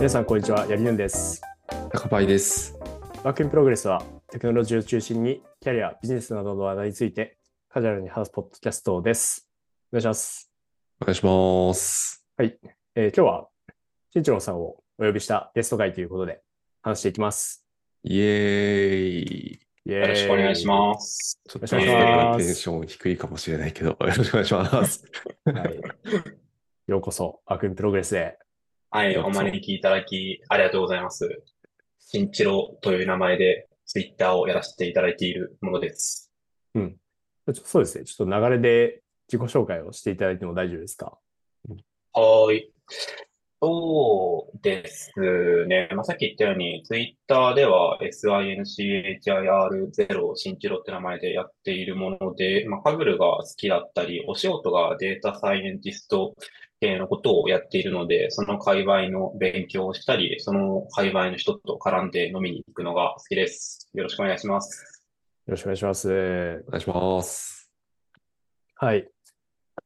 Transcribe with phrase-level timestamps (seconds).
[0.00, 0.66] 皆さん、こんにちは。
[0.66, 1.42] やりぬんです。
[1.92, 2.74] 高パイです。
[3.22, 7.36] Work in Progress は、テクノロジーを中心に、キャリア、ビジネスなどの話題について、
[7.68, 9.46] カジュアルに話すポッドキャストです。
[9.92, 10.50] お願いします。
[11.02, 12.24] お願いします。
[12.38, 13.48] えー今日は、
[14.10, 16.40] 新一郎さんをお呼びしたゲスト回ということで、
[16.80, 17.66] 話していきます。
[18.02, 19.60] イエーイ。
[19.84, 21.42] イエーイよろしくお願いします。
[21.46, 25.04] ちょっとお願いしますテンション低いかもしれないけど、よろしくお願いします。
[25.44, 25.78] はい。
[26.86, 28.38] ようこそ、 Work in Progress へ。
[28.92, 31.44] はい、お招きいただきありがとうございます。
[32.00, 36.32] 新一郎という名前でツイッターをやらせていただいているものです。
[36.74, 36.90] ちょ
[37.64, 38.04] そうですね。
[38.04, 39.00] ちょっと流れで
[39.32, 41.16] 自己紹介をしていただいても大丈夫ですか？
[41.68, 42.72] はーい。
[43.62, 45.12] そうです
[45.68, 45.88] ね。
[45.92, 56.34] まあ、さっき言ったように、ツイッターでは SINCHIR0 新一郎って名前でやっているもので、まあ、 Kaggle が好きだったり、お仕事がデータサイエンティスト
[56.80, 63.88] 系のことをやっているので、その界隈の勉強をしたり、その界隈の人と絡んで飲みに行くのが好きです。
[63.92, 65.02] よろしくお願いします。
[65.46, 66.08] よろしくお願いします。
[66.08, 67.70] お願いします。
[68.76, 69.08] はい。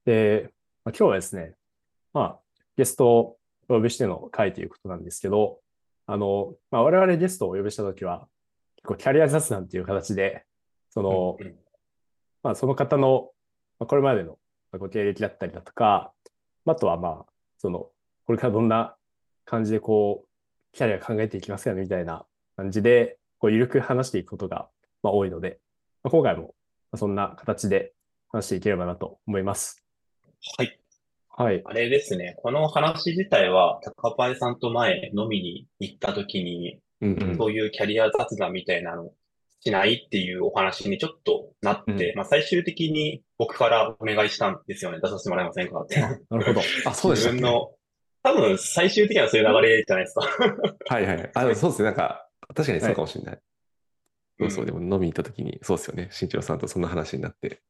[0.05, 0.51] で、
[0.85, 1.55] まあ、今日はですね、
[2.13, 2.39] まあ、
[2.77, 3.37] ゲストを
[3.69, 5.59] お呼びしての会ということなんですけど、
[6.07, 8.29] あの、まあ、我々ゲストをお呼びしたときは、
[8.77, 10.45] 結構キャリア雑談っていう形で、
[10.91, 11.57] その、うん
[12.45, 13.31] まあ、その方の、
[13.81, 14.39] まあ、これまでの
[14.71, 16.13] まあご経歴だったりだとか、
[16.73, 17.91] あとはまあ、その、
[18.27, 18.97] これからどんな
[19.45, 22.25] 感じでこう、キャリア考えていきますかねみたいな
[22.57, 24.69] 感じで、こう、ゆるく話していくことが、
[25.03, 25.61] まあ、多いので、
[26.03, 27.93] まあ、今回もまあそんな形で
[28.29, 29.83] 話していければなと思います。
[30.57, 30.79] はい。
[31.29, 31.63] はい。
[31.65, 32.37] あれですね。
[32.39, 37.37] この話自体は、高パイさんと前飲みに行った時に、うんうん。
[37.37, 39.11] そういうキャリア雑談みたいなの
[39.65, 44.99] しないっていうお話にちょっとなって、まあ最終的に僕からお願いしたんですよね。
[45.03, 46.01] 出させてもらえませんかって。
[46.31, 46.61] なるほど。
[46.87, 47.37] あ、そうでしたっけ？
[47.37, 47.73] 自分の、
[48.23, 50.29] 多分最終的にはそういう流れじゃないですか。
[50.95, 51.31] はいはい。
[51.35, 51.85] あ、そうですね。
[51.87, 53.39] なんか、確かにそうかもしれない。
[54.41, 54.61] そうそう。
[54.61, 56.09] うんでも飲みに行った時に、そうですよね。
[56.11, 57.61] 新一郎さんとそんな話になって。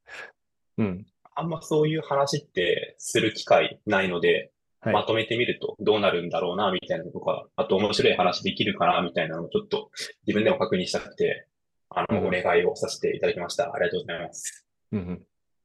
[0.79, 1.07] うん。
[1.37, 4.51] あんまそういう話ってする機会ないので、
[4.81, 4.95] はい。
[4.95, 9.91] まとめてみるとどうなるんだろうな、みたいなのとか、あと面白い話できるかな、みたいなのをちょっと
[10.27, 11.47] 自分でも確認したくて、
[11.95, 13.73] あの、うんお願いをさせていただきました。
[13.73, 14.67] ありがとうございます。
[14.93, 15.23] うんうん。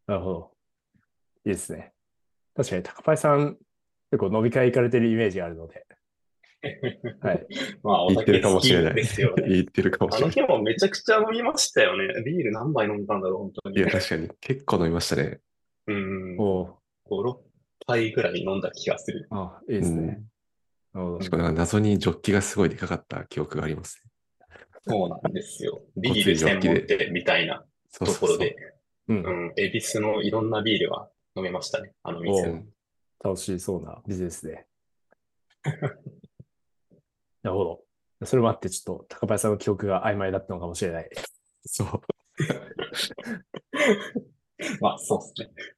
[0.08, 0.52] なるほど。
[1.46, 1.94] いいですね。
[2.56, 3.58] 確かに、高パイさん、
[4.12, 5.86] 結構飲み会行かれてるイメージがあるので、
[7.22, 7.48] はい。
[7.84, 8.94] まあ、お言ってるかもしれない。
[8.96, 9.48] ですよね。
[9.48, 10.36] 言ってるかもあしれない。
[10.36, 12.22] の日もめちゃくちゃ飲みましたよね。
[12.24, 13.78] ビール何杯飲んだんだろう、本当に。
[13.78, 14.30] いや、確かに。
[14.42, 15.40] 結構飲みましたね。
[15.88, 16.36] うん。
[16.38, 16.78] 5、おう
[17.30, 17.38] 6
[17.88, 19.28] 杯ぐらい飲んだ気がする。
[19.32, 20.22] あ、いいですね。
[20.94, 24.09] なるほどしかもなんか謎にジョッキがすごいでかかった記憶がありますね。
[24.88, 25.82] そうなんですよ。
[25.98, 27.66] ビール専門店みたいな。
[27.92, 28.56] ところで、
[29.08, 29.30] うんう。
[29.50, 31.94] ん、恵比寿のいろんなビールは飲めましたね。
[32.04, 32.64] あの店
[33.24, 34.68] 楽しそうなビジネスで。
[37.42, 37.84] なるほど。
[38.26, 41.10] それもあって、ちょっと高パイさんの記憶が曖昧だったのかもしれない。
[41.66, 41.88] そう。
[44.82, 45.70] まあ、そうですね。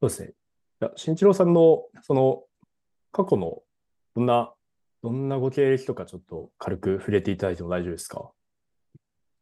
[0.00, 0.28] そうですね。
[0.28, 0.32] い
[0.84, 2.44] や、新一郎さんの、その、
[3.10, 3.62] 過去の、
[4.14, 4.52] どんな、
[5.02, 8.30] どんなご経歴とかちょっと軽く触れていただいても大丈夫ですか？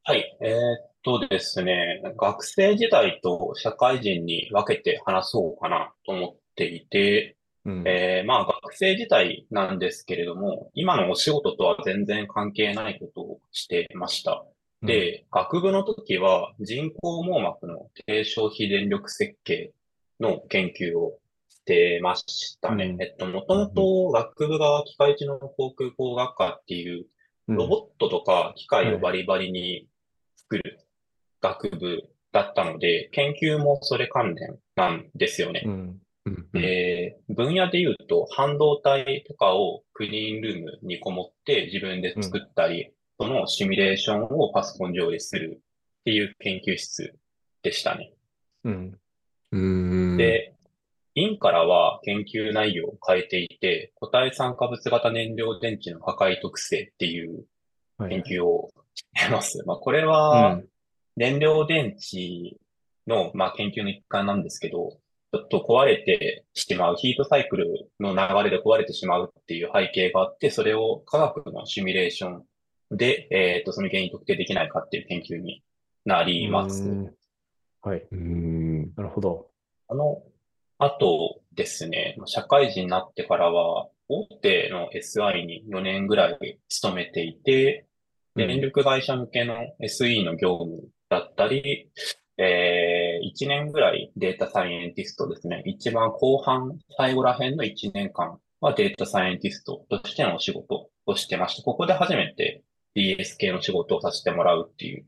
[0.05, 0.37] はい。
[0.43, 7.85] えーっとですね、学生時代と社会人に分けて話そうかなと思っていて、うん。
[7.87, 14.45] えーまあ学生時代なんですけれども、今のお仕事とは全然関係ないことをしてました。
[14.83, 19.73] で、学部の時は人工網膜の低消費電力設計
[20.21, 21.19] の研究を
[21.67, 22.85] してましたね。
[22.87, 27.07] うんえっと、もともと学部が機械知能航空工学科っていう
[27.49, 29.87] うん、ロボットとか機械をバリバリに
[30.37, 30.81] 作る
[31.41, 35.63] 学部だったので、研究もそれ関連なんですよね。
[35.65, 36.01] うん。
[36.25, 42.91] うんうんえー分野で言うと、半導体とかをクリーンルームにこもって自分で作ったり、
[43.21, 45.61] そのシミュレーションをパソコン上でする
[46.01, 47.15] っていう研究室
[47.63, 48.13] でしたね。
[48.65, 50.17] うん。
[50.17, 50.56] で、
[51.17, 57.45] 院からは研究内容を変えていて、固体酸化物型燃料電池の破壊特性っていう
[57.97, 59.63] はい研究をしてます。
[59.67, 60.65] まあ、これうはん。
[61.17, 62.59] 燃料電池
[63.07, 64.99] の、まあ、研究の一環なんですけど、
[65.33, 72.45] ちょっと壊れてしまう、ヒートサイクルの流れで壊れてしまうっていう背景があって、それを科学のシミュレーション
[72.91, 75.63] で、えっと、その原因特定できないかっていう研究に
[76.05, 76.83] なります。
[76.89, 77.11] うん
[77.83, 77.99] はい。
[78.11, 78.93] うーん。
[78.97, 79.49] なるほど。
[79.89, 80.21] あの、
[80.79, 91.91] あとですね、社会人になってからは、大手の SI に4年ぐらい勤めていて、うん電力会社向けの SE の業務だったり、
[92.37, 95.63] えー、1年ぐらいデータサイエンティストですね。
[95.65, 102.63] 一番後半、最後ら辺の1年間はデータサイエンティストとしてのお仕事をしてまして、ここで初めて
[102.95, 105.07] DS 系の仕事をさせてもらうっていう、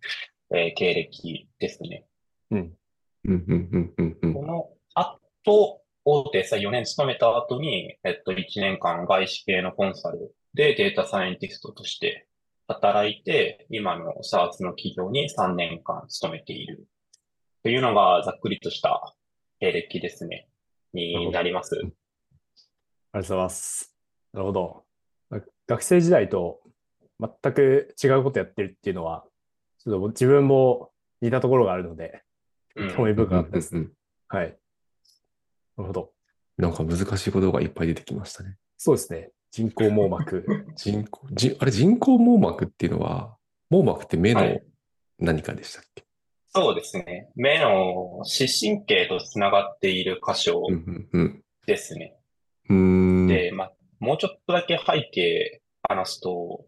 [0.55, 2.07] えー経歴ですね。
[2.51, 2.73] うん。
[3.27, 4.71] うんうんうんうんうんこの
[5.49, 12.27] 後、大手さ4年勤めた後に、えっと、1年間外資系のコンサルでデータサイエンティストとして
[12.67, 16.87] 働いて、今の SARS の企業に3年間勤めている。
[17.63, 19.15] というのがざっくりとした
[19.59, 20.49] 経歴ですね。
[20.93, 21.75] になります。
[21.75, 23.95] ありがとうございます。
[24.33, 24.85] なるほど。
[25.31, 26.61] ま学生時代と
[27.21, 29.25] 全く違うことやってるっていうのは、
[29.83, 30.91] ちょっと自分も
[31.21, 32.23] 似たところがあるので、
[32.77, 33.75] うん興味深かったです。
[33.75, 33.93] うんうん
[34.31, 34.59] はい。
[35.79, 36.13] なるほど。
[36.57, 38.57] なんか難しいことがいっぱい出てきましたね。
[38.77, 39.31] そうですね。
[39.51, 40.45] 人工網膜。
[40.77, 43.37] 人工、じあれ人工網膜っていうのは、
[43.71, 44.63] 網膜って目のはい
[45.19, 46.05] 何かでしたっけ、
[46.49, 47.31] そうですね。
[47.35, 52.17] 目の視神経とつながっている箇所うんうんですね。
[52.69, 52.77] うん。
[52.77, 53.27] うーん。
[53.27, 56.67] で、まあ、もうちょっとだけ背景話すと、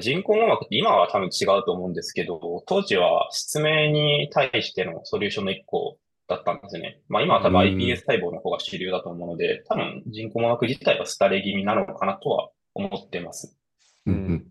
[0.00, 7.00] 人工網膜って今は多分違うと思うんですけど、当時は失明に対してのソリューションの一個だったんですね。
[7.08, 13.58] まあ今は多分うん iPS 細胞の方が主流だと思うので、多分人工網膜自体は廃れ気味なのかなとは思ってます。
[14.06, 14.46] うん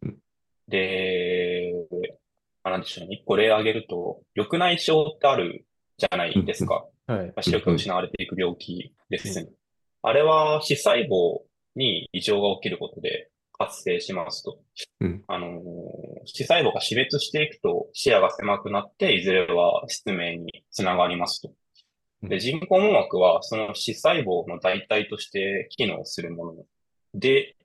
[0.68, 1.74] で、
[2.64, 3.16] まあ、なんでしょうね。
[3.16, 5.66] 一個例挙げると、緑内障ってある
[5.98, 6.86] じゃないですか。
[7.06, 7.28] はい。
[7.28, 9.50] まあ視力が失われていく病気ですね。
[10.02, 11.42] あれは視細胞
[11.76, 14.60] に異常が起きることで発生しますと。
[15.00, 21.54] うんあのー視細胞が死滅していくと視野が狭くなって、いずれは失明につながりますと。
[22.24, 26.56] で、人工網膜はその視細胞の代替として機能するもの
[27.14, 27.56] で、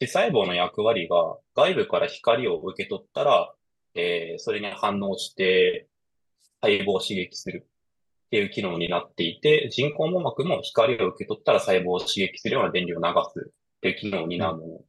[0.00, 3.54] 視細胞の役割が外部から光を受け取ったら、
[3.94, 5.86] えーそれに反応して
[6.60, 7.66] 細胞を刺激する
[8.26, 14.84] っていう機能になっていて、人工網膜も光を受け取ったら細胞を刺激するような電流を流すっていう機能を担うも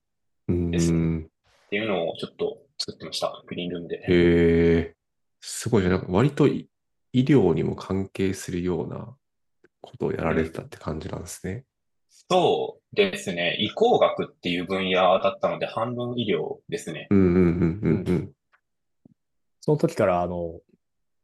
[0.49, 1.29] のですうん。
[1.69, 3.43] ていうのをちょっと作ってました。
[3.47, 3.97] グリーンルームで。
[3.97, 4.95] へえ。
[5.41, 5.89] すごいね。
[5.89, 6.67] なんか割と医
[7.15, 9.15] 医療にも関係するような
[9.79, 11.63] ことをやられてたって感じなんですね。
[12.09, 13.55] そうですね。
[13.59, 17.07] 移行学っていう分野だったので、半分医療ですね。
[17.09, 18.31] うんうんうんうんうん。
[19.61, 20.59] その時から、あの、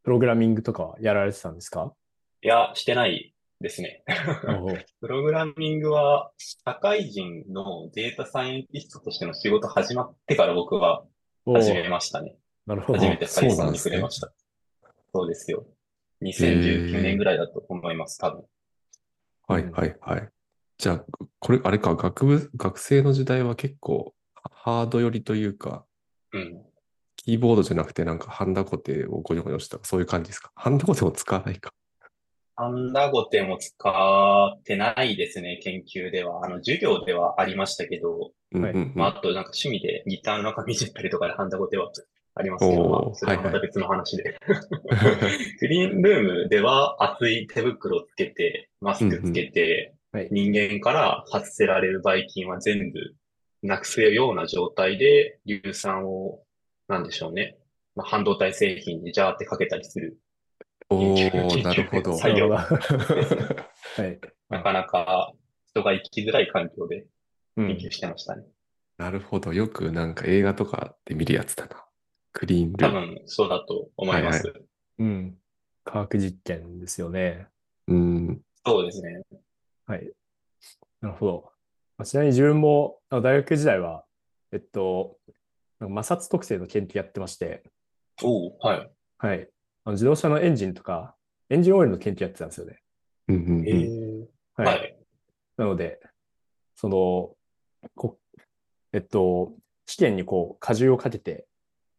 [0.04, 1.94] プログラミングとかはやられてたんですか？
[2.42, 4.06] いや、してないですね。
[5.02, 11.04] プログラミングは、社会人のデータサイエンティストとしての仕事始まってから僕は
[11.46, 12.38] 始めましたね。
[12.66, 13.10] なるほど初。
[13.10, 14.32] めてそう Python に触れました。
[15.14, 15.66] そうですよ。
[16.22, 18.44] 2019年ぐらいだと思います、多分。
[19.48, 20.30] はいはいはい。
[20.78, 21.06] じゃあ、
[21.40, 24.14] これ、あれか、学部、学生の時代は結構
[24.52, 25.86] ハード寄りというか、
[26.34, 26.62] うん。
[27.18, 30.52] キーボードじゃなくてなんかハンダゴテをゴニョゴニョした、そういう感じですか？
[30.56, 31.72] ハンダゴテも使わないか。
[32.56, 33.76] ハンダゴテも使
[34.58, 36.46] ってないですね、研究では。
[36.46, 41.92] あの、授業ではありましたけど、はいうんうんうんまあ、あとなんか趣味でギターの中見せたりとかでハンダゴテは
[42.34, 44.38] ありますけど、それはまた別の話で。
[45.60, 53.16] グリーンルームでは厚い手袋をつけて、マスクつけて、はい人間から発せられるばい菌は全部
[53.64, 56.44] なくすような状態で硫酸を、
[56.90, 57.58] なんでしょうね。
[57.96, 60.18] まあ、半導体製品にジャーってかけたりする。
[60.90, 62.18] おー、なるほど。
[62.18, 63.56] 作業なるほど
[63.98, 64.20] はい。
[64.50, 65.34] なかなか
[65.68, 67.06] 人が生きづらい環境で
[67.56, 68.44] うん研究してましたね。
[68.98, 69.54] なるほど。
[69.54, 71.86] よくなんか映画とかで見るやつだな。
[72.32, 73.08] クリーンル多ーム。
[73.16, 74.48] 分そうだと思います。
[74.48, 74.62] はい
[75.00, 75.38] うん。
[75.84, 77.48] 科学実験ですよね。
[77.88, 78.42] うん。
[78.66, 79.22] そうですね。
[79.86, 80.12] はい。
[81.02, 81.52] なるほど。
[81.98, 84.06] まあちなみに自分もあの大学時代は、
[84.52, 85.18] えっと、
[85.80, 87.64] なんか摩擦特性の研究やってまして、
[88.24, 88.92] おおはい。
[89.18, 89.50] はい。
[89.86, 91.16] あの自動車のエンジンとか、
[91.50, 92.80] エンジンオイルの研究やってたんですよね。
[93.28, 94.66] うんうんうんえは。
[94.66, 94.96] はいい。
[95.58, 96.00] なので、
[96.76, 97.36] その、
[97.96, 98.20] こ
[98.94, 99.54] えっと、
[99.88, 101.48] 試験にこう、荷重をかけて、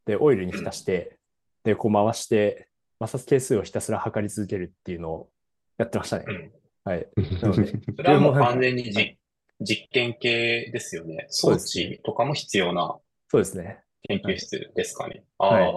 [0.05, 1.17] で、オイルに浸して、
[1.63, 2.67] で、こう回して、
[3.01, 5.29] 摩擦係数をひたすら測り続けるっていうのを
[5.77, 6.25] やってましたね。
[6.27, 6.51] うん
[6.85, 7.07] はい。
[7.41, 9.17] なので、それはもう完全にじ
[9.61, 11.27] 実験系ですよね。
[11.29, 13.83] 装置とかも必要なそうですね。
[14.03, 15.23] 研究室ですかね。
[15.37, 15.67] あはいあ、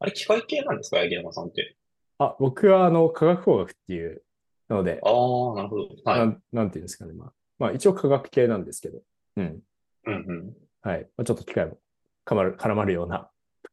[0.00, 1.76] あれ機械系なんですか、八木山さんって。
[2.18, 4.22] あ、僕はあの、科学工学っていう、
[4.68, 5.88] なので、ああ、なるほど。
[6.04, 6.18] はい。
[6.18, 7.12] なん、なんていうんですかね。
[7.12, 9.00] まあ、まあ、一応科学系なんですけど、
[9.36, 9.62] うん。
[10.06, 10.54] うんうん。
[10.82, 11.02] はい。
[11.16, 11.78] まあ、ちょっと機会も
[12.26, 13.30] 絡まる、絡まるような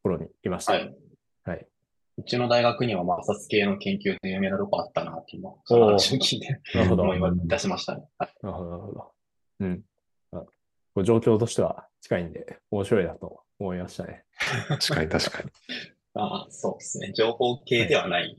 [0.08, 0.72] ろにいました。
[0.72, 0.94] はい。
[1.44, 1.66] はい。
[2.18, 7.02] うちの大学には摩擦系の研究で有名なとこあったなって今、その話を聞いてなるほど。
[7.02, 8.04] 思いなる出しましたね。
[8.18, 9.12] はいほど、なるほど。
[9.60, 9.82] うん。
[10.32, 10.46] あこ
[11.02, 14.24] う状況としては近いんで、面白いなと思いましたね。
[14.68, 15.50] 確かに確かに。
[16.14, 17.12] ああ、そうですね。
[17.12, 18.38] 情報系ではない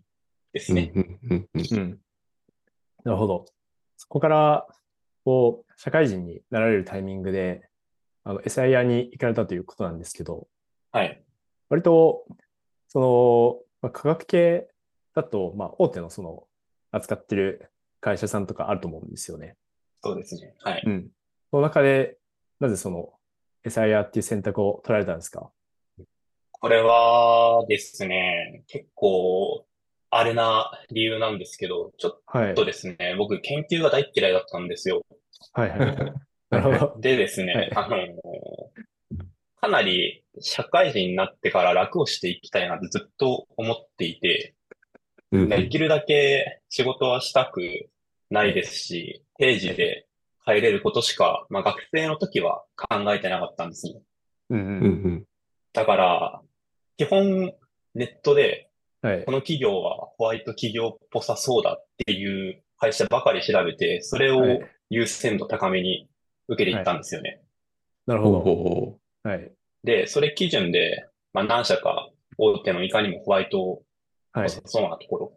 [0.53, 0.91] ですね。
[0.95, 1.99] うんうんうんうんうん。
[3.03, 3.45] なるほど。
[3.97, 4.67] そこから、
[5.23, 7.69] こう、社会人になられるタイミングで、
[8.23, 10.47] あの、SIR に行かれたということなんですけど、
[10.91, 11.23] はい。
[11.69, 12.25] 割と、
[12.87, 14.67] その、まあ、科学系
[15.13, 16.47] だと、まあ、大手のその、
[16.91, 17.69] 扱ってる
[17.99, 19.55] 会社さんとかあると思うんですよね。
[20.01, 20.55] そうですね。
[20.59, 20.83] はい。
[20.85, 21.09] うん。
[21.51, 22.17] その中で、
[22.59, 23.13] なぜその、
[23.65, 25.51] SIR っていう選択を取られたんですか？
[26.51, 29.65] これはですね、結構、
[30.09, 32.55] あれな理由なんですけど、ちょっはい。
[32.55, 35.03] とですね、僕研究が大嫌いだったんですよ。
[35.53, 35.95] はいはいはい。
[36.49, 37.01] なるほど。
[37.01, 37.97] でですね、あの、
[39.59, 44.53] かなり社会人になってから楽をしていきたいなってずっと思っていて、
[45.31, 47.61] うんうんできるだけ仕事はしたく
[48.29, 50.07] ないですし、定時で
[50.45, 54.01] 帰れることしか、まあ学生の時は考えてなかったんですね。
[54.51, 55.13] うんうんううん。
[55.15, 55.23] ん
[55.73, 56.41] だから、
[56.95, 57.53] 基本
[57.93, 58.69] ネットで
[59.01, 59.31] はいこ。
[59.33, 66.07] の企業はホワイト企業っぽさそうだっていう会社ばかり調べて、それをはい優先度高めに
[66.47, 67.41] 受けていったんですよね。
[68.05, 69.29] なるほほうほうほど。
[69.29, 69.51] はい。
[69.87, 73.81] で、それ基準で、まあ何社か大手のいかにもホワイト
[74.33, 74.49] はい。
[74.49, 75.33] そうなところ、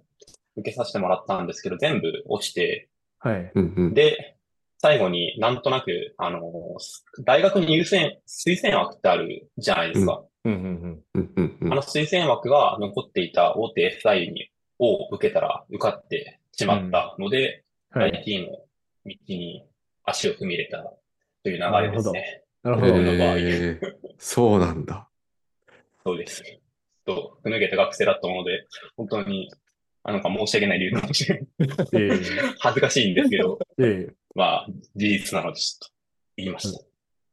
[0.57, 2.88] 受けさせてもらったんですけど、全部落ちて、
[3.21, 3.52] はい。
[3.95, 4.37] で、
[4.78, 6.42] 最後になんとなく、あの、
[7.25, 10.23] 大学に優先、推薦枠ってあるじゃないですか。
[10.45, 17.64] あの推薦枠が残っていた大手 FI に、を受けたら受かってしまったので、
[17.95, 18.02] うん。
[18.02, 18.16] はい。
[18.19, 18.59] IT の
[19.07, 19.64] 道に
[20.04, 20.83] 足を踏み入れた
[21.42, 22.42] という流れですね。
[22.62, 22.93] なるほど。
[22.93, 23.81] 僕の場合へー
[24.19, 25.09] そうなんだ。
[26.05, 26.43] そうです。
[27.07, 29.50] と、ふぬけた学生だったもので、本当に、
[30.02, 31.49] あなんか申し訳ない理由かもしれない。
[31.93, 32.21] ええ
[32.59, 35.95] 恥ずかしいんですけど、ええまあ、事実なのでちょっと
[36.37, 36.81] 言いました。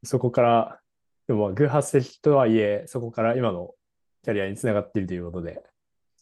[0.04, 0.80] そこから、
[1.26, 3.74] でも、偶発的とはいえ、そこから今の
[4.24, 5.62] キャリアにつながっているということで。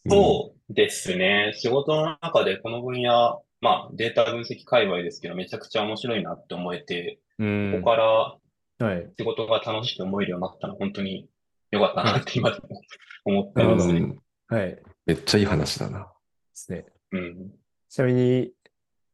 [0.08, 1.52] そうですね。
[1.56, 8.36] 仕事の中でこの分野、まあ、データ分析界隈ですけど、めちゃくちゃ面白いなって思えて、うんここから
[8.78, 9.12] はい。
[9.18, 11.28] 仕事が楽しく思えるようになったのは本当に
[11.71, 12.80] 良かったなって今でも
[13.25, 14.00] 思ってますね。
[14.00, 14.18] うん
[14.49, 14.76] はい。
[14.76, 16.12] でめっちゃいい話だな。
[16.54, 16.87] すね。
[17.12, 17.50] うん。
[17.88, 18.52] ちなみに、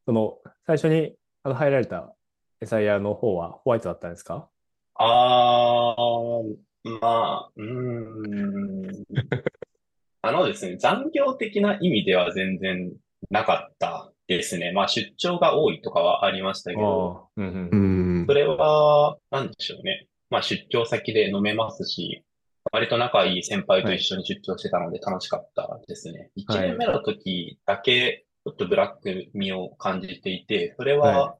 [0.04, 2.14] その、最初にあの入られた
[2.62, 4.48] SIR の方はホワイトだったんですか？
[4.94, 6.56] あー、
[7.00, 9.04] まあ、うーん。
[10.20, 12.92] あのですね、残業的な意味では全然
[13.30, 14.72] なかったですね。
[14.72, 17.28] まあ、出張が多いとかはありましたけど。
[17.36, 17.68] うんう。
[17.72, 18.34] うんんそ。
[18.34, 20.06] れは、なんでしょうね。
[20.30, 22.24] まあ、出張先で飲めますし、
[22.70, 26.30] 割と仲いい先輩と一緒に出張してたので楽しかったですね。
[26.36, 31.36] 1はい年目の時だけ、ちょっとブラック味を感じていて、それはは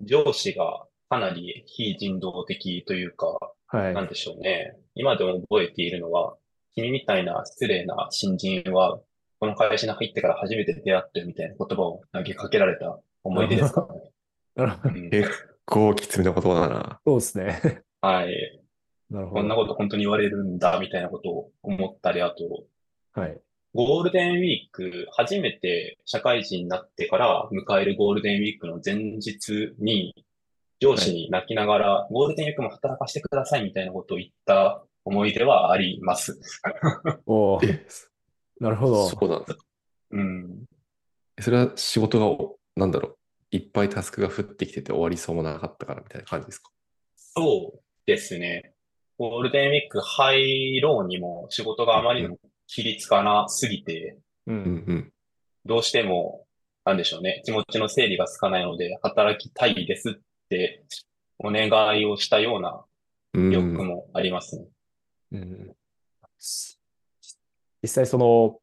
[0.00, 3.94] 上司がかなり非人道的というか、はい。
[3.94, 4.76] なんでしょうね。
[4.94, 6.36] 今でも覚えているのは、
[6.74, 9.00] 君みたいな失礼な新人は、
[9.40, 13.88] この会社に入ってから初めて出会ってみたいな言葉を投げかけられた思い出ですか？
[13.88, 14.10] らね。
[14.54, 14.94] なるほど。
[14.94, 15.30] うん結
[15.66, 17.00] 構きつめな言葉だな。
[17.06, 17.82] そうですね。
[18.00, 18.60] はい。
[19.08, 19.62] なるほこんなど。
[19.62, 22.64] こと本当に言われるんだ、みたいなことを思ったり、あと、
[23.12, 23.40] はい。
[23.72, 30.12] ゴールデンウィーク、初めて社会人になってから迎えるゴールデンウィークの前日に、
[30.80, 36.40] 上司に泣きながら、ゴールデンウィークも働かせてくださいみたいなことを言った思い出はあります。
[37.26, 37.60] お
[38.60, 39.08] なるほど。
[39.08, 39.56] そうなんだ。
[40.10, 40.64] うん。
[41.40, 43.16] それは仕事がお、なんだろう。
[43.52, 46.70] いっぱいタスクが降ってきてて終わりそうもなかったからみたいな感じですか？
[47.16, 48.74] そうですね。
[49.18, 52.38] ゴールデンウィーク入ろうにも仕事があまりにも
[52.68, 54.52] 規律かなすぎて、う。
[54.52, 55.12] うんん
[55.64, 56.46] どうしても、
[56.84, 60.14] なんでしょうね、気持ちの整理がつかないので、働きたいですっ
[60.48, 60.84] て
[61.38, 61.68] お願
[62.00, 62.84] いをしたような
[63.34, 63.52] うん。
[63.52, 63.86] 欲うん。
[63.86, 64.66] もありますね。
[65.32, 65.76] うん。
[67.82, 68.58] 実際その、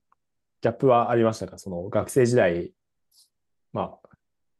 [0.61, 1.59] ギャップはありましたか？
[1.59, 2.71] その学生時代、
[3.73, 4.09] まあ、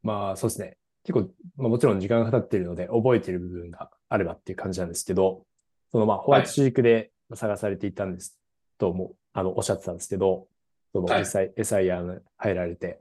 [0.03, 0.77] まあそうですね。
[1.03, 5.45] 結構、まあ、もちろん時間が経っているので覚えている部分があればっていう感じなんですけど、
[5.91, 8.37] そのまあホワイト主軸で探されていたんです
[8.77, 10.47] とも、あの、おっしゃってたんですけど、
[10.93, 12.99] そのはい実際 SIR に入られて、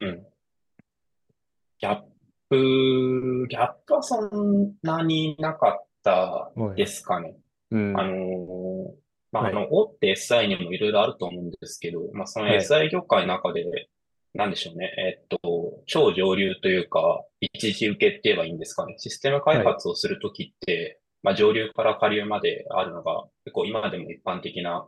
[0.00, 0.26] うん。
[1.80, 2.02] ギャッ
[2.48, 7.34] プ、ギャップはそんなになかったですかね。
[7.72, 7.98] うん。
[7.98, 13.64] あのーまあ、はいあの、大手 SI にもいろいろあると思うんですけど、まあ、そのはい SI 業界の中で、
[14.34, 14.92] なんでしょうね。
[14.98, 18.94] えっと、超上流というか、一時受けって言えばいいんですかね。
[18.98, 24.86] システム開発をするときって、まあ、上流から下流まであるのが、結構今でも一般的な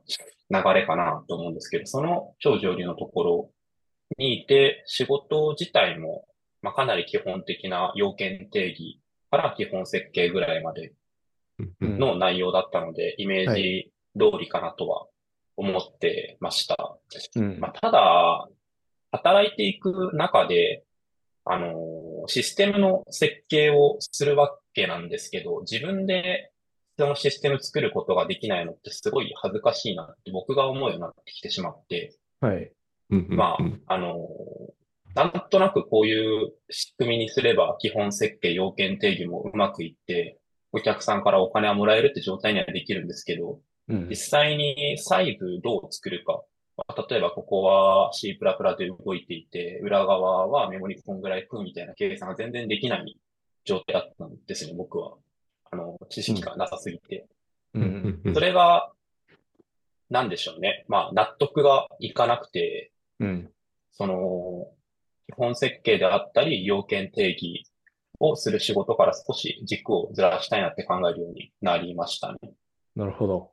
[0.51, 3.51] 流れかなと思うんですけど、その超上流のところ
[4.19, 6.27] にいて、仕事自体も、
[6.63, 10.93] まあ、かなり基本的な要件定義から基本設計ぐらいまで
[11.81, 15.07] の内容だったので、イメージ通りかなとは
[15.57, 16.99] 思ってました。
[17.37, 18.49] うんまあ、ただ、
[19.11, 20.85] 働いていく中で、
[21.45, 26.53] あのーシステムの設計をするわけなんですけど、自分で
[26.99, 32.73] そのシステム作ることができないのってすごい恥ずかしいなって僕が思うようになってきてしまって、はい。
[33.09, 34.29] まうんあ、あの、
[35.15, 40.39] なんとなくこういう仕組みにすれば基本設計、要件定義もうまくいって、
[40.73, 44.17] お客さんからお金はもらえるって状態にはできるんですけど、うん実。
[44.17, 46.43] 際に細部どう作るか。
[46.77, 48.39] まあ例えばここは C++
[48.79, 53.19] で動いていて、裏側はメモリこんぐらい食うみたいな計算が全然できない
[53.65, 55.15] 状態だったんですね、僕は。
[55.71, 57.27] あの、知識がなさすぎて。
[58.33, 58.93] それが、
[60.11, 60.85] なんでしょうね。
[60.89, 63.51] まあ、納得がいかなくて、うん。
[63.93, 64.69] その、
[65.27, 67.65] 基本設計であったり、要件定義
[68.21, 72.39] をする仕事から少し軸をずらしたいなって考えるようになりましたね。
[72.97, 73.53] なるほど。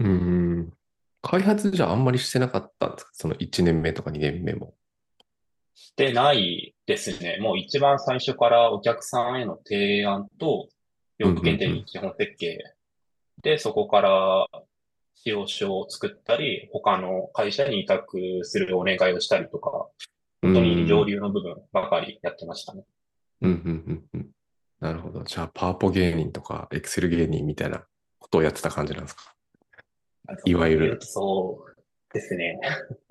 [0.00, 0.10] うんう
[0.62, 0.72] ん
[1.22, 3.10] 開発じゃあんまりしてなかったんですか？
[3.12, 4.74] その1年目とか2年目も。
[5.74, 7.38] してないですね。
[7.40, 10.68] もう一番最初からお客さんへの提案と、
[11.18, 12.58] 要件定うんうんうん義、基本設計
[13.42, 14.46] で、そこから
[15.16, 19.88] 使用書を作ったり、他の会社に委託するお願いをしたりとか、
[20.42, 22.84] 本当に上流の部分ばかりやってましたね。
[23.42, 24.30] うんうんうんうん。
[24.80, 25.24] なるほど。
[25.24, 27.84] じゃあ、パワポ芸人とか、エクセル芸人みたいな
[28.18, 29.34] ことをやってた感じなんですか？
[30.44, 30.98] いわゆる。
[31.00, 32.60] そうですね。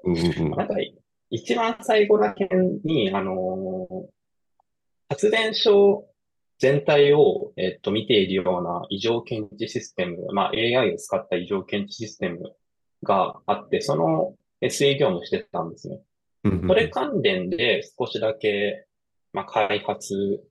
[0.04, 0.52] うん。
[0.52, 0.76] なんか、
[1.30, 2.48] 一番最後だけ
[2.84, 4.16] に、あのー
[5.10, 6.08] 発電所
[6.58, 12.56] 全体を、えっと、見ているような異常検知システム、まあ、AI を使った異常検知システム
[13.04, 16.00] があって、その SE 業務してたんですね。
[16.68, 18.86] それ関連で少しだけ、
[19.34, 20.44] まあ、開発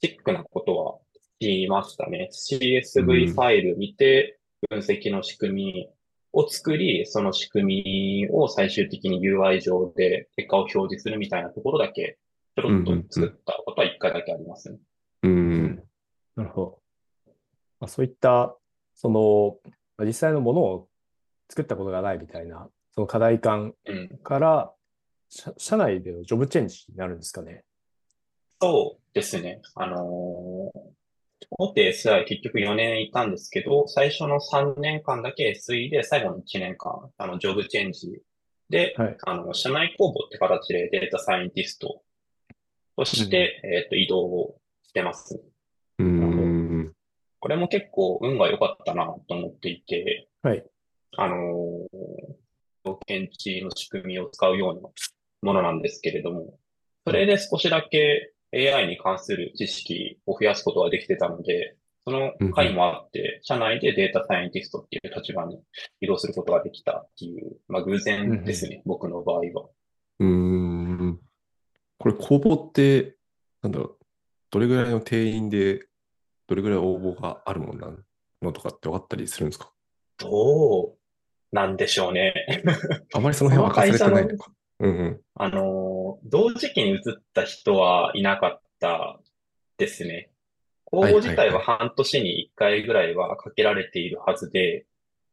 [0.00, 0.98] チックなことは
[1.40, 2.30] しましたね。
[2.32, 5.88] CSV ファイル見て、分析の仕組み
[6.32, 12.18] を作り、その仕組みを最終的に UI 上で結果を表示するみたいなところだけ、
[12.56, 14.78] ちょろっと作ったことは一回だけありますね。
[15.22, 15.82] うん
[16.36, 16.78] なるほど。
[17.80, 18.56] まあ、そういった、
[18.94, 19.56] その、
[19.96, 20.88] まあ実際のものを
[21.48, 24.18] 作ったことがないみたいな、その課題感うん。
[24.22, 24.72] から、
[25.28, 27.64] 社社内でのジョブチェンジになるんですかね。
[28.60, 29.60] そうですね。
[29.74, 30.99] あのー
[31.50, 38.22] 大手 SI 結局4年いたんですけど、最初の3年間だけ SE で最後の1年間、あの、ジョブチェンジ
[38.68, 39.16] で、はい。
[39.22, 42.02] あの、社内公募って形でデータサイエンティスト
[42.96, 45.40] として、えっと、移動をしてます。
[45.98, 46.60] うんうん
[47.42, 50.62] これも結構運が良かったなと思っていて、はい。
[51.16, 51.38] あのー、
[52.84, 54.80] 要件値の仕組みを使うような
[55.42, 56.58] ものなんですけれども、
[57.06, 65.60] それで少しだけ AI に関する知識を増やすことができてたので、その回もあって、社内でデータサイエンティストっていう立場に
[66.00, 69.68] 移動することができたっていう、まあ偶然ですね、僕の場合は。
[70.18, 70.28] うん
[70.98, 71.20] うん
[71.98, 73.16] これ、公募って、
[73.62, 73.96] なんだろう、
[74.50, 75.86] どれぐらいの定員で、
[76.46, 77.88] どれぐらい応募があるもんな
[78.42, 79.70] のとかって分かったりするんですか？
[80.16, 80.96] どう
[81.52, 82.34] なんでしょうね。
[83.14, 84.50] あまりその辺は明かされてないのか。
[84.80, 85.20] うんうん。
[85.34, 87.00] あのー、同時期に移っ
[87.34, 89.20] た人はいなかった
[89.76, 90.30] ですね。
[90.84, 94.86] 公募自体は半年に1回ぐらいはかけられているはずで、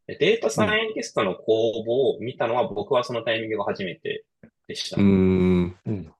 [0.08, 4.26] データサイエンティストの公募を見たのは僕はそのタイミングが初めて
[4.68, 4.98] でした。
[4.98, 5.76] うーん。
[5.86, 6.14] うん。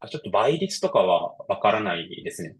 [0.00, 2.56] あちょっと倍率とかはわからないですね。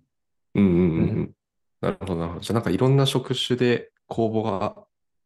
[0.55, 1.35] うんうんうんうん。
[1.81, 2.41] なるほど、なるほど。
[2.41, 4.77] じゃあなんかいろんな職種で公募が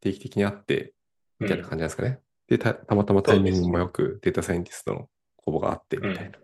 [0.01, 0.93] 定期的にあって、
[1.39, 2.21] みたいな感じなんですかね。
[2.49, 6.39] で、た、たまたまタイミングもよくデータサイエンティストの公募があって、みたいな。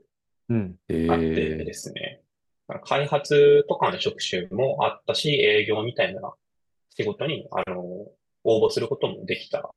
[0.51, 0.77] うん。
[0.89, 2.21] えあってーですね。
[2.85, 6.35] 開発とかの職種もあったし、営業みたいな
[6.97, 7.83] 仕事に、あの、
[8.45, 9.71] 応募することもできた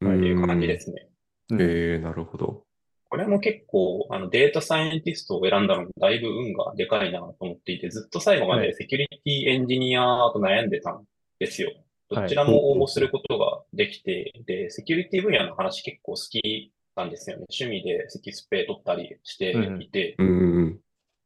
[0.00, 1.08] という感じですね。
[1.50, 2.64] うんえー、なるほど。
[3.10, 11.04] これも結構、あの、データサイエンティストを選んだのもだいぶ運がでかいなと思っていて、ずっと最後まはいでセキュリティエンジニアと悩んでたん
[11.38, 11.72] ですよ。
[12.14, 17.46] はいどちらも応募することができて、で、セキュリティ分野の話結構好きなんですよね。
[17.50, 20.16] 趣味でセキスペ取ったりしていて。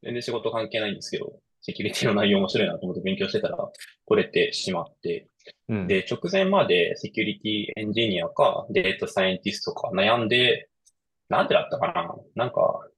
[0.02, 3.56] 全然仕事関係ないんですけど、セキュリティの内容面白いなと思って勉強してたら、
[4.08, 5.28] 取れてしまって、
[5.68, 5.86] うん。
[5.88, 10.68] で、直前までセキュリティエンジニアかデータサイエンティストか悩んで、
[11.28, 12.88] なんでだったかななんか、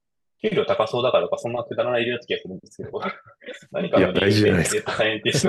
[0.40, 3.00] 給料高そうだからか、そんなくだらない理由だった気がするんですけど、
[3.72, 5.48] 何かのいや大事じゃないですデータサイエンティス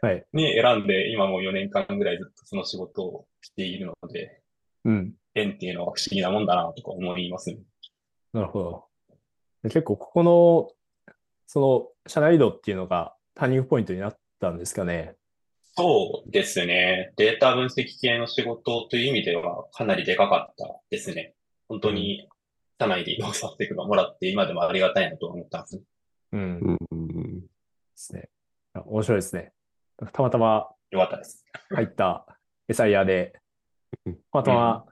[0.06, 0.26] はい。
[0.32, 4.40] に選んで、今もう4年間ぐらいずっとその仕事をしているので、
[4.84, 5.14] うん。
[5.34, 7.58] 縁っていうのは不思議なもんだなとか思いますね。
[8.32, 8.84] なるほど。
[9.62, 10.72] で結構ここの、
[11.46, 15.14] その、社内移動っていうのがターニングポイントになったんですかね。
[15.76, 17.12] そうですね。
[17.16, 21.34] データ分析系の仕事という意味ではかなりでかかったですね。
[21.68, 22.28] 本当に
[22.80, 25.82] 社内で移動させてもらって、今でもありがたいなと思ったんですね。
[26.32, 26.60] うん。
[26.60, 27.16] でうん。
[27.16, 27.42] うん。
[27.96, 28.28] すね。
[28.74, 29.52] あ面白いですね。
[30.12, 31.44] たまたまよかったです。
[31.70, 32.26] 入った
[32.68, 33.34] エサイヤで、
[34.04, 34.86] たまたま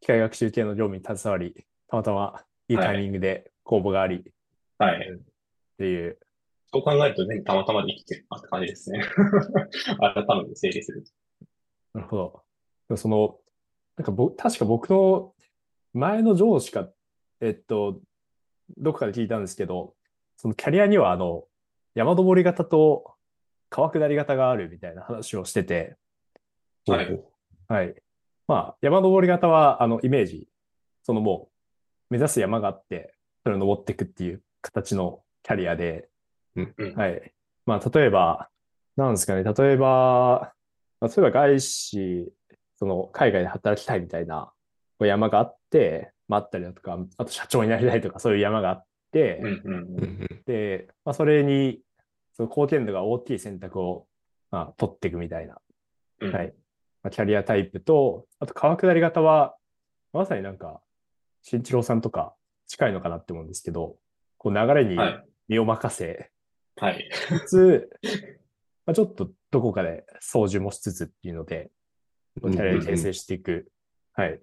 [0.00, 4.22] 機械学習系の業務に携わり、たまたまいいタイミングで公募があり、っ
[4.78, 5.20] はい。
[5.78, 6.18] ていう、
[6.72, 9.04] そう考えると全部たまたまで生きてるなって感じですね。
[10.00, 11.10] 改めて整理すると。
[11.94, 12.44] なるほ
[12.88, 12.96] ど。
[12.96, 13.38] その、
[13.96, 14.04] なん。
[14.04, 15.34] かぼ、確か僕の
[15.94, 16.88] 前の上司か、
[17.40, 18.00] えっと、
[18.76, 19.94] どこかで聞いたんですけど、
[20.36, 21.44] そのキャリアにはあの、
[21.94, 23.14] 山登り型と
[23.70, 25.96] 川下り型があるみたいな話をしてて、
[26.86, 27.20] はい
[27.68, 27.94] はい。
[28.46, 30.48] まあ、山登り型は、あの、イメージ、
[31.02, 31.50] そのも
[32.10, 36.08] う、目指す山があって、それを登っていくっていう形のキャリアで、
[36.56, 36.74] うん。
[36.96, 37.34] はい。
[37.66, 38.48] まあ、例えば、
[38.96, 40.54] なんですかね、例えば、
[41.00, 42.32] まあ例えば外資、
[42.78, 44.50] その、海外で働きたいみたいな
[44.98, 51.80] 山があって、まあ、あったりだとか、あと社長になりたいとか、そういう山があって、うんうんううんうんで、まあ、それに、
[52.34, 54.06] その貢献度が大きい選択を、
[54.50, 55.58] まあ、取っていくみたいな、
[56.20, 56.32] うん。
[56.32, 56.54] はい。
[57.02, 59.56] まあ、キャリアタイプと、あと川下り型は、
[60.12, 60.80] まさになんか、
[61.42, 62.34] 新一郎さんとか
[62.66, 63.96] 近いのかなって思うんですけど、
[64.36, 65.24] こう流れにはい。
[65.48, 66.30] 身を任せ
[66.76, 67.10] はい。
[67.28, 67.90] つつ、
[68.86, 71.70] まあ、ちょっとどこかで操縦もしつつっていうので、
[72.40, 73.70] キャリアに訂正していく。
[74.12, 74.40] はい。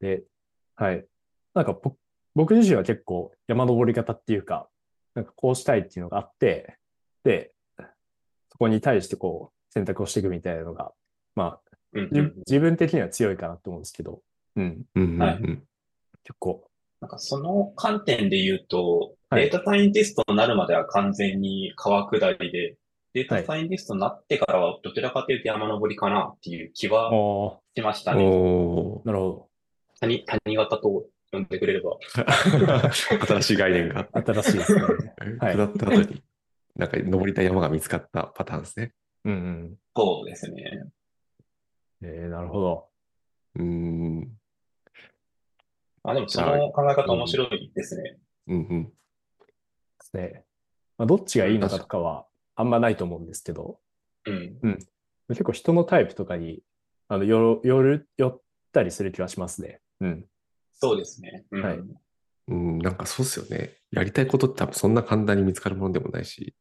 [0.00, 0.22] で、
[0.74, 1.06] はい。
[1.56, 1.96] なんかぼ
[2.34, 4.68] 僕自身は結構山登り型っていうか、
[5.14, 6.76] なんかこうしたいっていうのがあって、
[7.24, 7.50] で、
[8.52, 10.92] そこに対してこう選択をしていくみたいなのが、
[11.34, 12.34] まあ、じうんうん。
[12.46, 14.20] 自分的には強いかなと思うんですけど、
[14.56, 15.36] うん、うんうんはい。
[15.36, 15.62] うん
[16.24, 16.68] 結構、
[17.00, 19.44] なんかその観点で言うと、はい。
[19.44, 22.76] データサイエンティストになるまでは完全に川下りで、
[23.14, 28.24] データサイエンティストになってからはどちらかというと山登りかなっていう気はおしましたね。
[28.24, 29.48] なるほ
[30.00, 31.98] 谷、谷型と呼んでくれれば。
[32.14, 32.90] ー
[33.26, 34.08] 新しい概念が。
[34.12, 34.32] ど。
[34.32, 34.82] 新しいですね。
[35.40, 36.22] はい下った後に、
[36.76, 38.92] なんか登りたい山が見つかったパターンですね。
[39.24, 39.78] うんうん。
[39.96, 40.84] そうですね。
[42.02, 42.88] えー、なるほど。
[43.56, 44.38] うーん。
[46.02, 48.18] まあでもその考え方面白いですね。
[48.46, 48.84] うんうん。
[48.84, 48.92] で
[50.00, 50.44] すね。
[50.98, 53.80] まあ、どっちがいいのかとかはあんまないと思うんですけど、
[54.26, 54.78] うん。
[55.28, 56.62] 結構人のタイプとかに、
[57.08, 58.40] あの、よる、よる、寄っ
[58.72, 59.80] たりする気はしますね。
[60.00, 60.24] うん。
[60.78, 61.44] そうですね。
[61.50, 61.80] うんはい
[62.48, 63.74] うん、なんかそうっすよね。
[63.90, 66.54] やりたいことって多分そんな簡単に見つかるものでもないし、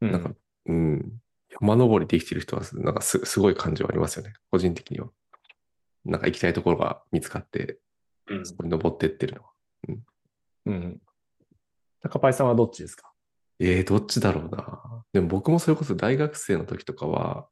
[0.00, 0.32] うんなんか、
[0.66, 1.12] うん、
[1.60, 4.34] 山登りできてる人は、なんかす、すごい感じはありますよね。
[4.50, 5.08] 個人的には。
[6.04, 7.78] なんか行きたいところが見つかって、
[8.28, 8.46] うん。
[8.46, 9.48] そこに登ってってるのは。
[10.66, 11.00] うん。
[12.02, 13.10] 高パイさんはどっちですか？
[13.58, 15.04] えー、どっちだろうな。
[15.12, 17.48] でも僕もそれこそ大学生の時とかは、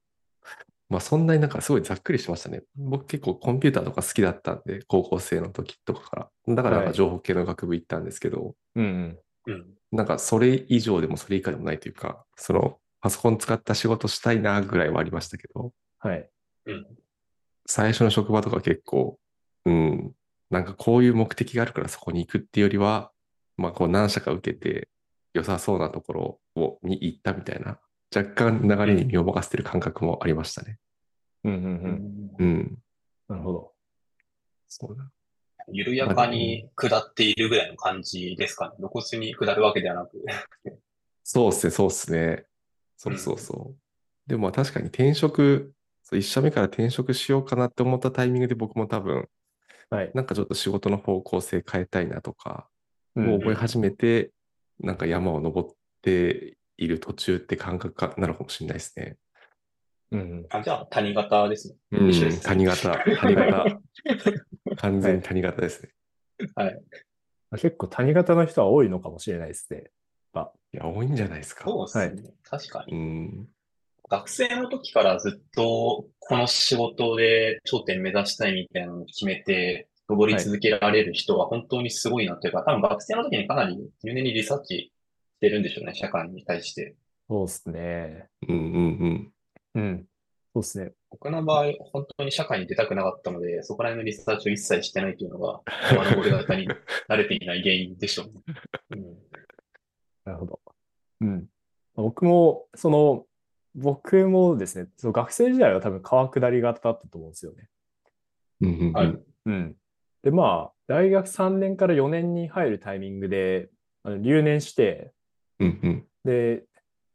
[0.88, 2.62] まあそんなになんかすごいざっくりしましたね。
[2.76, 6.54] 僕結構コンピューターとか好きだったんで、高校生の時とかから。
[6.54, 9.66] だからなんか情報系の学部行ったんですけど、うんうん。
[9.92, 16.28] なんかそれ以上でもそれ以下でもないというか、そのパソコン使った仕事したいなぐらいはありましたけど、はい。
[16.66, 16.86] うん。
[17.66, 19.18] 最初の職場とか結構、
[19.64, 20.12] うん、
[20.50, 23.10] なんかこういう目的があるからそこに行くっていうよりは、
[23.56, 24.88] まあこう何社か受けて
[25.34, 27.78] 良さそうなところをに行ったみたいな、
[28.14, 30.78] 若干流れに身を任せてる感覚もありましたね。
[31.44, 31.66] うんうんう。
[31.66, 32.78] うんんうん。
[33.28, 33.72] なるほど。
[34.68, 35.10] そうだ。
[35.68, 38.76] 緩やかに下っているぐらいの感じですかね。
[38.76, 40.24] 露骨に下るわけではなく。
[41.24, 42.46] そうっすね、そうっすね。
[42.96, 43.76] そうそうそう。
[44.28, 49.28] でもまあ確かに転職、そう一社目から転職しようかなって思ったタイミングで僕も多分、
[49.90, 50.10] はい。
[50.14, 52.68] なんかちょっと仕事の方向性変えたいなとか、
[53.16, 54.30] うんを覚え始めて、
[54.78, 55.68] なんか山を登っ
[56.02, 59.16] ている途中って感覚かなのかもしれないですね。
[60.12, 61.76] うんあ、じゃあ谷型ですね。
[61.92, 63.80] うん谷型、谷型、
[64.76, 65.90] 完全に谷型ですね。
[66.54, 66.80] はい。
[67.52, 69.90] 結構谷型の人は多いのかもしれないですね。
[70.76, 71.64] いや、多いんじゃないですか。
[71.64, 72.34] そうですね。
[72.42, 72.98] 確かうに。
[72.98, 73.48] ん。
[74.08, 84.92] 学生の時からずっとこの仕事で頂点目指したいみたいなのを決めて、登り続けられる人は本当にすごいなというか、多分学生の時にかなり入念にリサーチ
[85.36, 86.96] してるんでしょうね、社会に対して。
[87.28, 88.28] そうですね。
[88.48, 89.32] うんうん
[89.74, 89.80] うん。
[89.80, 90.06] うん。
[90.54, 90.92] そうですね。
[91.10, 96.68] 僕の場合、本当に社会に出たくなかったので、そこら辺のリサーチを一切してないというのが、山登り型に
[97.08, 98.32] 慣れていない原因でしょうね。
[98.90, 99.16] うん
[100.24, 100.60] なるほど。
[101.20, 101.46] うん。
[101.94, 103.26] 僕も、その、
[103.76, 107.68] 僕もですね、その学生時代は多分川下り型だったと思うんですよね。
[108.62, 109.76] うんうんうんはいうん。
[110.22, 113.68] で、まあ、大学3年から4年に入るタイミングで、
[114.02, 115.12] あの留年して、
[115.60, 116.64] うんうんで、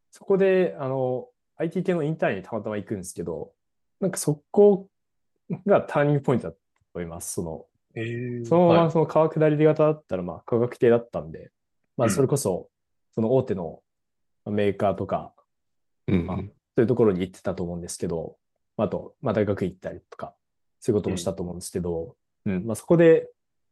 [0.09, 1.27] そこで、あの、
[1.57, 3.51] IT 系のインターンにたまたま行くんですけど、
[3.99, 4.87] なんかそこ
[5.65, 6.59] がターニングポイントだと
[6.95, 7.33] 思います。
[7.33, 11.51] その、えーそのまはいまその川下り型だったら、まあ、科学系だったんで、
[11.97, 12.69] まあ、うんそれこそ、
[13.13, 13.81] その大手の
[14.45, 15.41] メーカーとか、あ
[16.07, 16.25] うんうん。
[16.27, 16.33] そ
[16.77, 18.37] ういうところに行ってたと思うんですけど、
[18.77, 20.33] あと、まあ、大学行ったりとか、
[20.79, 23.29] そういうこともしたと思うんですけど、うん、まあ、そこで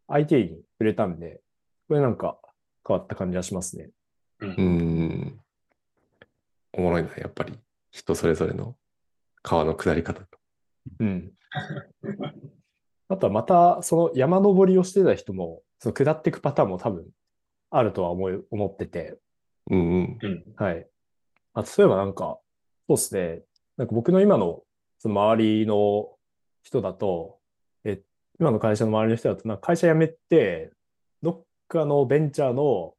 [0.07, 1.41] IT に触れたんで、
[1.87, 2.37] これなんか
[2.85, 3.89] 変わった感じがしますね。
[4.41, 5.39] うんうん。
[6.73, 7.57] おもろいな、やっぱり。
[7.91, 8.75] 人それぞれの
[9.41, 10.37] 川の下り方と。
[10.99, 11.33] うん。
[13.09, 17.07] あとはまた、その山登りをしてた人も、その下っていくパターンも多分
[17.71, 19.17] あるとは思い、思ってて、
[19.69, 20.19] うんうん。
[20.21, 20.43] うん。
[20.55, 20.87] はい。
[21.53, 22.39] あ、例えばなんか、
[22.87, 23.43] そうですね。
[23.77, 24.63] なんか僕の今の、
[24.99, 26.09] その周りの
[26.61, 27.39] 人だと、
[27.83, 28.01] え、
[28.39, 30.71] 今の会社の周りの人だと、なんか会社辞めて、
[31.21, 32.93] どっかのベンチャーの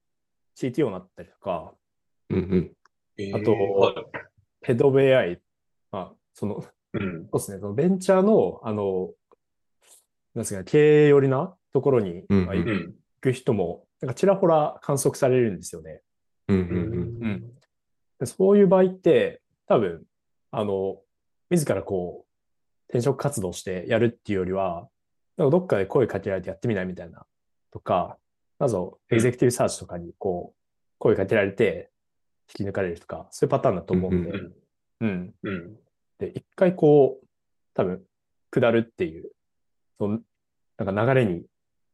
[0.56, 1.74] CTO になったりとか、
[2.30, 2.72] うんうん。
[3.18, 3.94] えあとはい
[4.62, 5.40] ヘッドオブ AI、
[5.90, 7.28] まあ、その、うん。
[7.32, 9.10] そうですね、そのベンチャーの、あの、
[10.34, 12.94] なんですかね、経営寄りなところに、うんうんまあ行うん。
[13.20, 16.02] く人も、なんかちらほら観測されるんですよね。
[16.48, 17.42] うんうんうん
[18.18, 20.04] でそういう場合って、多分、
[20.50, 21.00] あの、
[21.48, 22.30] 自らこう、
[22.90, 24.88] 転職活動してやるっていうよりは、
[25.38, 27.24] なんかどっかで声かけられてやってみないみたいな、
[27.70, 28.18] とか、
[28.60, 28.76] まず、
[29.10, 30.58] エグゼクティブサーチとかにこう、
[30.98, 31.90] 声かけられて、
[32.56, 34.30] 引き抜かれるとか、そういうパターンだと思うんで、
[35.00, 35.34] うん。
[36.18, 37.26] で、一回こう、
[37.74, 38.04] 多分、
[38.50, 39.32] 下るっていう、
[39.98, 40.20] その、
[40.76, 41.46] なんか流れに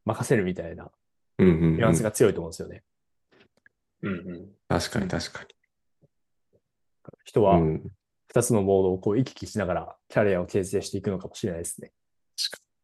[0.05, 0.91] 任せるみたいな
[1.39, 1.77] うんうんうん。
[1.77, 2.83] ニュアンスが強いと思うんですよね。
[4.03, 4.13] うん。
[4.13, 4.49] うん。
[4.69, 5.45] 確かに確か
[7.25, 7.63] 人はに。
[7.63, 7.83] うん。
[8.29, 11.93] 二つのモードをこう行き来しながらキャリアを形成していくのかもしれないですね。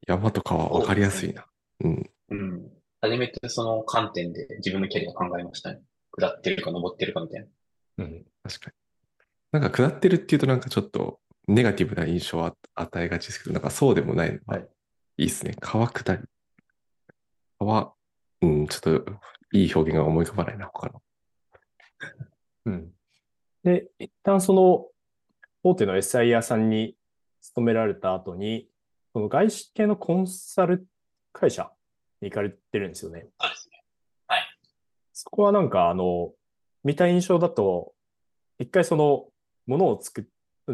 [0.06, 1.46] 山とかは分かりやすいな。
[1.80, 2.10] うん。
[2.30, 2.70] うん。
[3.02, 5.80] 初めてその観点で自分のキャリアを考えましたね。
[6.12, 8.04] 下ってるか登ってるかみたいな。
[8.04, 8.24] うん。
[8.44, 9.60] 確かに。
[9.60, 14.68] なんか下ってるっていうとなんかちょっとネガティブな印象を与えがちですけど、なんかそうでもないのがはい
[15.18, 15.56] いいですね。
[15.60, 16.22] 川下り。
[17.58, 17.92] 川、
[18.40, 19.12] うん、ちょっと
[19.52, 21.02] いい表現が思い浮かばないな、他の。
[22.66, 22.92] うん。
[23.64, 24.86] で、一旦その
[25.64, 26.96] 大手の SIR さんに
[27.40, 28.68] 勤められた後に、
[29.12, 30.86] その外資系のコンサル
[31.32, 31.72] 会社
[32.22, 33.26] に行かれてるんですよね。
[33.40, 33.78] そうですね。
[35.14, 36.32] そこはなんかあの、
[36.84, 37.92] 見た印象だと、
[38.58, 39.26] 一回その
[39.66, 40.24] ものを作っ、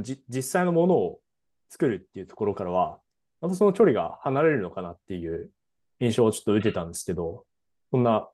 [0.01, 1.21] じ実際のものを
[1.69, 3.01] 作るっていうところからは、
[3.41, 5.51] またその距離が離れるのかなっていう
[6.01, 7.45] 印象をちょっと受けたんですけど、
[7.91, 8.29] そんな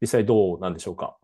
[0.00, 1.18] 実際どうなんでしょうか？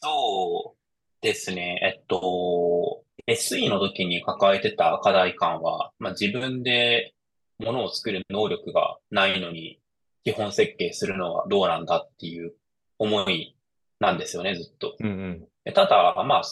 [0.00, 0.78] そう
[1.20, 1.80] ですね。
[1.82, 7.12] えっと、SE の時に抱えてた課題感は、まあ、自分で
[7.58, 9.79] 物を作る能力がないのに、
[10.24, 12.54] 基本設計するのはどうなんだっていう
[12.98, 13.56] 思い
[14.00, 14.96] なんですよね、ずっと。
[14.98, 15.48] うんうん。
[15.64, 16.42] でただ、まあ、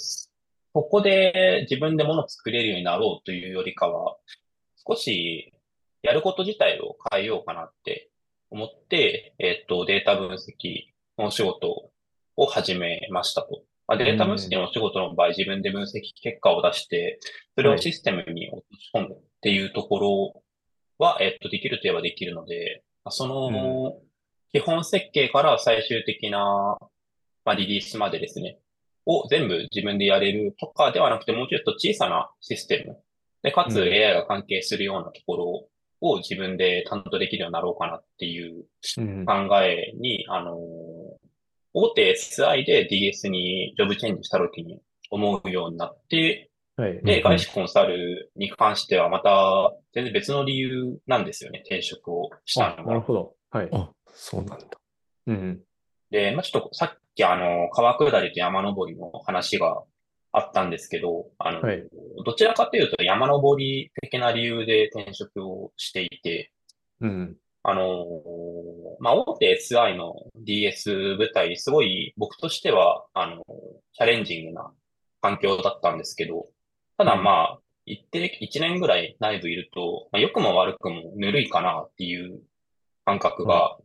[0.73, 4.17] ここで自分で物を作れるようになろうというよりかは、
[4.87, 5.53] 少し
[6.03, 8.11] やること自体を変えようかなって
[8.51, 10.39] 思って、えっと、データ分析
[11.19, 11.91] のお仕事
[12.37, 13.63] を始めましたと。
[13.87, 17.19] まあ、データ分析のお仕事の場合、自分で分析結果を出して、
[17.55, 20.43] それをシステムに落とし込むっていうところ
[20.99, 23.99] は、えっと、できるといえばできるので、まあその、
[24.53, 26.79] 基本設計から最終的な、
[27.45, 28.59] まあ、リリースまでですね、
[29.07, 32.99] を全部自分でやれるとかではなくて、もうちょっと小さなシステム。
[33.43, 33.89] で、かつうん。
[33.89, 35.69] AI が関係するようなところ
[36.01, 38.67] を自分で担当できるようになろうかなっていう
[38.99, 39.25] うん。
[39.25, 41.29] 考えに、あのー
[41.75, 47.03] 大手 SI で DS にジョブチェンジした時に思うようになって、はい。
[47.03, 52.85] で、うん外資コンサルに関してはまた全然別の理由なんですよね、転職をしたあ、のが。
[52.85, 53.35] なるほど。
[53.51, 53.69] はい。
[53.73, 54.67] あ、そうなんだ。
[55.27, 55.61] うん
[56.11, 59.83] で、まあ、ちょっとさっきあの、川下りと山登りの話が
[60.33, 61.83] あったんですけど、あの、はい
[62.25, 66.53] どちらかというと山登り的な理由で転職をしていて、
[67.01, 67.11] うん。
[67.11, 67.37] うん。
[67.65, 68.07] あの、
[69.01, 73.43] まあ、大手 SI の DS 部隊、すごい僕としては、あの、
[73.93, 74.73] チャレンジングな
[75.21, 76.47] 環境だったんですけど、
[76.99, 77.25] ただうん。
[77.25, 82.41] まあ、一定、一年ぐらい内部いると、まあ、良くも悪くもぬるいかなっていう
[83.05, 83.79] 感覚が、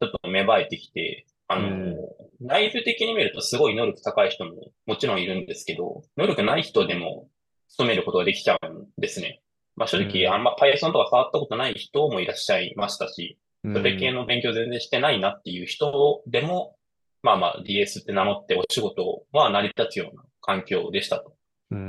[0.00, 1.96] ちょっと芽生えてきて、あの、うん。
[2.40, 4.52] 内部的に見るとすごい能力高い人も
[4.86, 7.28] もちろんいるんですけど、能力ない人でも
[7.68, 9.40] 勤めることができちゃうんですね。
[9.74, 10.32] まあ正直、うん。
[10.32, 13.74] あんま Python とか触ったことない人もいらっしゃいましたし、うん。
[13.74, 16.76] それ系の勉強全然してないなっていう人でも、
[17.22, 21.35] まあまあ DS って名乗ってお仕事は成り立つような環境でしたと。
[21.70, 21.74] う。
[21.74, 21.82] うん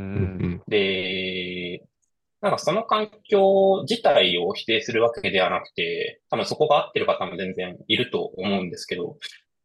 [0.56, 1.84] んで、
[2.42, 9.18] なんかその環境自体を否定するわけではなくて、多分そこが合ってる方も全然いると思うんですけど、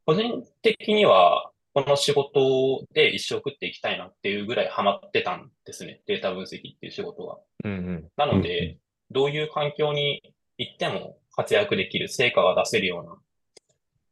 [0.06, 6.02] 個人的にはこの仕事で一生食っていきたいなっていうぐらいハマってたんですね。
[6.06, 7.38] データ分析っていう仕事が。
[7.64, 8.08] うんうん。
[8.16, 8.78] なのうんうで、
[9.10, 13.16] どういう環境に行っても活躍できる、成果が出せるような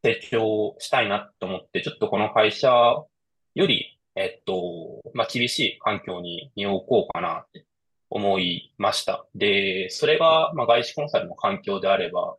[0.03, 2.71] 成長をしたいなと思って、ちょっとこの会社
[3.55, 7.65] より、えっと、まあ、厳しい環境に身を置こうかなって
[8.11, 9.27] 思いました。
[9.35, 12.37] で、それが、まあ、外資コンサルの環境であれば、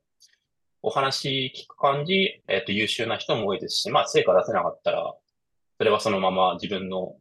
[0.83, 5.13] お話聞く感じ、えっと、優秀な人も多いですし、まあ、成果出せなかったら、
[5.77, 7.15] それはそのまま自分の、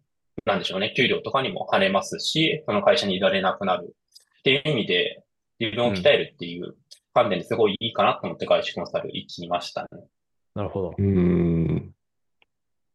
[0.44, 3.94] なんでしょうね、給料とかにも跳ねますし、その会社にいられなくなる
[4.40, 5.22] っていう意味で、
[5.58, 6.74] 自分を鍛えるっていう
[7.12, 9.88] 観点ですごいいいかなと思って外資コンサル行きましたね。
[10.54, 10.94] なるほど。
[10.96, 11.92] うん。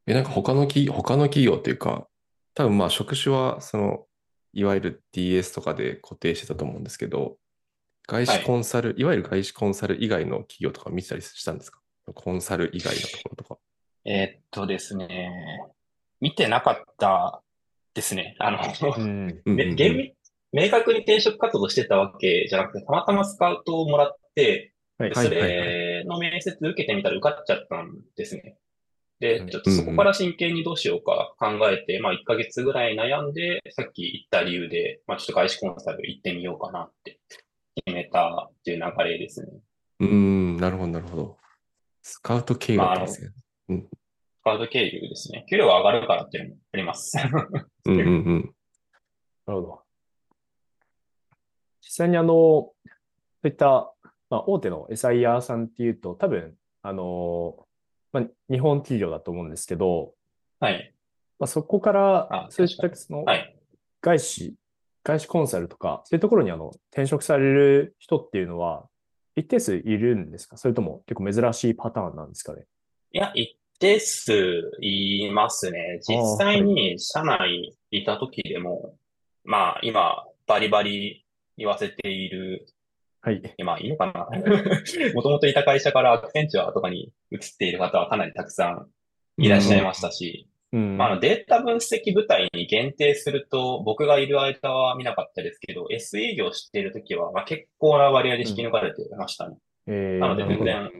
[0.07, 2.07] え、なんか他の企、他の企業っていうか、
[2.53, 4.05] 多分まあ職種は、その、
[4.53, 7.37] いわゆる DS とかで固定してたと思うんですけど、
[8.07, 11.79] 外資コンサル、はい、いわゆる外資コンサル以外の企業とか見てたりしたんですか？
[12.13, 13.57] コンサル以外のところとか。
[14.05, 15.31] えー、っとですね、
[16.21, 17.41] 見てなかった
[17.95, 18.35] ですね。
[18.39, 18.59] あの、
[20.53, 28.57] 明確に転職活動してたわけじゃなくて、たまたまスカウトをもらって、はい、それの面接受けてみたら受かっちゃったんですね。
[29.19, 37.19] で、ちょっとそこから真剣にどうしようか考えて、まあ1ヶ月ぐらい悩んで、さっき言った理由で、まあちょっと外資コンサル行ってみようかなって
[37.85, 39.47] 決めたっていう流れですね。
[40.01, 41.37] うん、なるほど、なるほど。
[42.01, 43.29] スカウト経由ですね、
[43.67, 43.81] まあ、うん。
[43.83, 45.45] スカウト経由ですね。
[45.49, 47.17] 給料が上がるからっていうのもあります。
[47.85, 48.55] うんうんうん。
[49.47, 49.81] なるほど。
[51.81, 52.73] 実際にあの、そ
[53.43, 53.93] ういった、
[54.29, 57.64] まあ、大手の SIR さんっていうと、多分、あの、
[58.15, 60.13] まあ、日本企業だと思うんですけど、
[60.61, 60.93] はい。
[61.37, 63.25] まあ、そこから、そういったその、
[64.01, 64.55] 外資、
[65.03, 68.87] 外資コンサルとか、そういうところにあの転職される人っていうのは、
[69.35, 70.55] 一定数いるんですか？
[70.55, 72.63] それとも結構珍しいパターンなんですかね？
[73.11, 75.99] いや、一定数いますね。
[76.07, 78.93] 実際に社内いた時でも、はい、
[79.43, 81.25] まあ今、バリバリ
[81.57, 82.65] 言わせている。
[83.25, 83.41] はい。
[83.63, 84.29] まあいいのかな。
[85.15, 88.87] もともといた会社からアクセンチュアとかに移っている方はかなりたくさん
[89.41, 99.57] いらっしゃいましたし、うん、まあ、データ分析部隊に限定すると、僕がいる間は見なかったですけど、SE 業しているときは、まあ、結構な割合で引き抜かれてましたね。
[99.87, 100.91] うん、なので全然、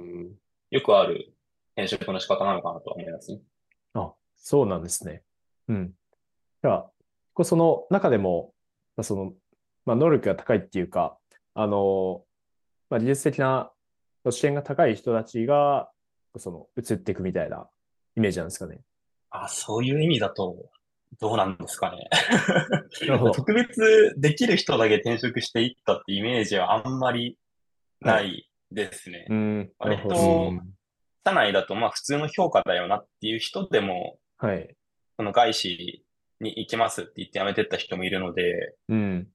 [0.71, 1.31] よくある
[1.75, 3.41] 転職の仕方なのかなと思いますね。
[3.93, 5.21] あ、そうなんですね。
[5.67, 5.91] うん。
[6.63, 6.85] じゃ
[7.38, 8.51] あ、その中でも、
[9.03, 9.33] その
[9.85, 11.17] まあ、能力が高いっていうか、
[11.56, 12.24] あの、
[12.89, 13.72] まあ、技術的な
[14.30, 15.89] 視点が高い人たちが、
[16.38, 17.68] その、移っていくみたいな
[18.15, 18.82] イメージなんですかね。
[19.30, 20.70] あ、そういう意味だと、
[21.20, 22.10] どうなんですかね。
[23.34, 27.38] 特別できる人だけ転職していったってイメージはあんまり
[28.02, 29.26] ないですね。
[29.30, 30.52] うん、割と、
[31.26, 34.76] 社内だとまあ普通の評価だよなっていう人でも、はい。
[35.15, 36.04] その外資
[36.41, 39.28] に行きますって言って辞めてった人もいるので、うん。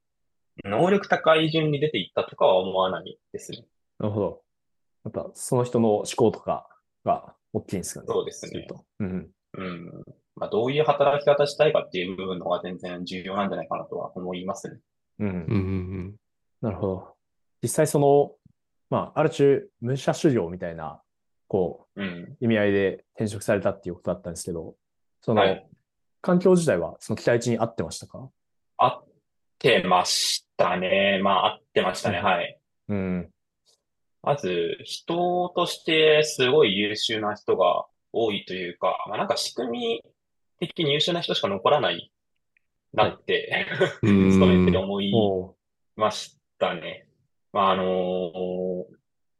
[0.65, 3.65] 能力高い順に出ていったとかは思わないですね。
[3.99, 4.43] なるほど。
[5.05, 6.69] やっぱその人の思考とか
[7.05, 8.07] が大きいんですかね。
[8.09, 8.67] そうですね。
[8.99, 9.31] うん。
[9.55, 10.05] うん。
[10.37, 14.79] まあ、どういう働き方したいかっていう部分のが全然重要なんじゃないかなとは思いますね。
[15.21, 15.29] うん。
[15.29, 16.15] うんうん、
[16.61, 17.15] なるほど。
[17.63, 18.33] 実際その、
[18.91, 21.01] まあ、ある種、武者修行みたいな、
[21.49, 24.77] こう、うん、意味合いで転職されたっていうことだったんですけど、
[25.21, 25.69] その、はい、
[26.23, 28.31] 環境自体はその期待値に合ってましたか？
[28.79, 29.05] 合っ
[29.61, 31.21] てましたね。
[31.23, 32.19] まあ、合ってましたね。
[32.19, 32.59] はい。
[32.89, 33.31] うん。
[34.23, 40.03] まず、人としてすごい優秀な人が多いというか、まあなんか仕組み
[40.59, 42.13] 的に優秀な人しか残らない
[42.93, 45.13] なって、はい、 勤めてて思い
[45.97, 47.07] ましたね。
[47.53, 48.85] まああのー、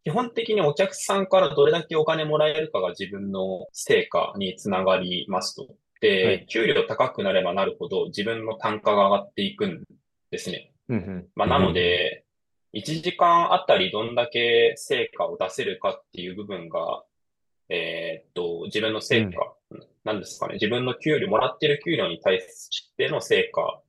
[0.05, 5.75] 基本的にお客さんからどれだけお金もらえるかが自分の成果につながりますと。
[6.01, 9.85] で、はい、給料高くなればなるほど自分の単価が上がっていくん
[10.31, 10.73] ですね。
[10.89, 12.25] うんうん、まあ、なので、
[12.73, 17.03] 1時間あたりどんだけ成果を出せるかっていう部分が、
[17.69, 23.81] えー、っと、自分の成果、うん、なんですかね、自分の給料、もらってる給料に対しての成果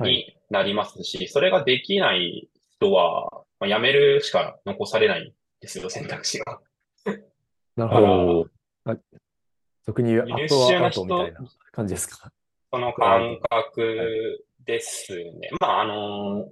[0.00, 6.60] になりますし、はい、それができない人は、まあ、辞めるしか残されないんですよ、選択肢が。
[7.76, 8.00] なるほ
[8.86, 8.96] ど。
[9.84, 11.40] 俗に言うアットアウトみたいな
[11.72, 12.32] 感じですか？
[12.72, 15.50] その感覚ですね。
[15.60, 16.48] まあ、あの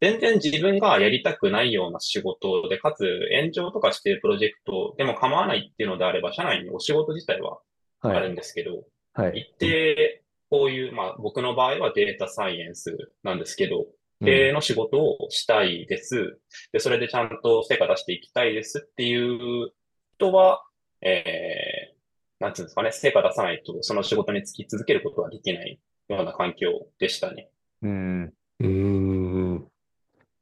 [0.00, 3.04] 全然自分がやりたくないような仕事で、かつ
[3.38, 7.60] 炎上とかしているプロジェクトでも構わないっていうのであれば、社内にお仕事自体は
[8.00, 8.82] あるんですけど、
[9.14, 9.38] はい。
[9.38, 13.86] 一定、こういう、まあ僕の場合はデータサイエンスなんですけど、
[14.24, 16.38] 経営の仕事をしたいです。
[16.72, 19.70] で、それでちゃんと成果出していきたいですっていう
[20.16, 20.64] 人は、
[21.00, 25.78] えー、なんつうんですかね、成果出さないとその仕事に就き続けることはできない
[26.16, 27.48] ような環境でしたね。
[27.82, 28.32] うん。
[28.60, 29.68] うん。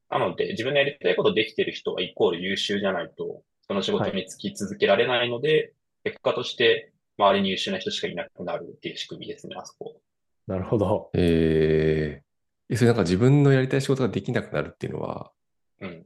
[0.09, 10.01] なので、自分のやりたいことできてる人はイコール優秀じゃないと、その仕事に就き続けられないので、結果として周りに優秀な人しかいなくなるっていう仕組みですね、あそこ。
[10.47, 11.11] なるほど。
[11.13, 15.31] えー、えそれなんか自分のやりたい仕事ができなくなるっていうのは、
[15.79, 16.05] うん。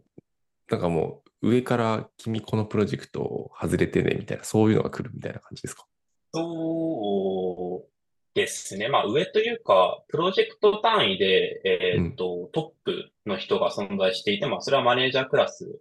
[0.70, 5.86] なんかもう上から君このプロジェクト外れてねみたいな、そういうのが来るみたいな感じですか？
[6.34, 7.95] そう
[8.36, 8.90] ですね。
[8.90, 15.80] まあ上というか、プロジェクト単位で、えーっと、トップの人が存在していて、まあそれはマネージャークラス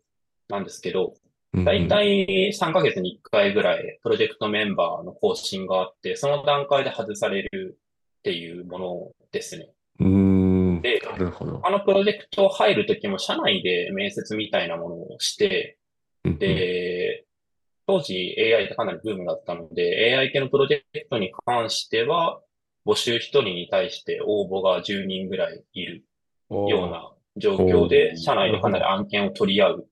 [0.48, 1.14] なんですけど、
[1.52, 7.78] うんだいたい3ヶ月に1回ぐらいプロジェクトメンバーの更新があって、その段階で外される
[8.18, 9.68] っていうものですね。
[10.00, 10.07] うん。
[10.07, 10.82] うーん。
[10.82, 11.61] でなるほど。
[11.62, 15.78] あのプロジェクト入るときも社内で面接みたいなものをして、
[16.24, 17.24] うんうんで、
[17.87, 22.41] 当時 AI ってかなりブームだったので、AI 系のプロジェクトに関しては、
[22.87, 26.05] 募集1人に対して応募が10人ぐらいいる
[26.51, 29.89] ような状況で、社内でかなり案件を取り合う。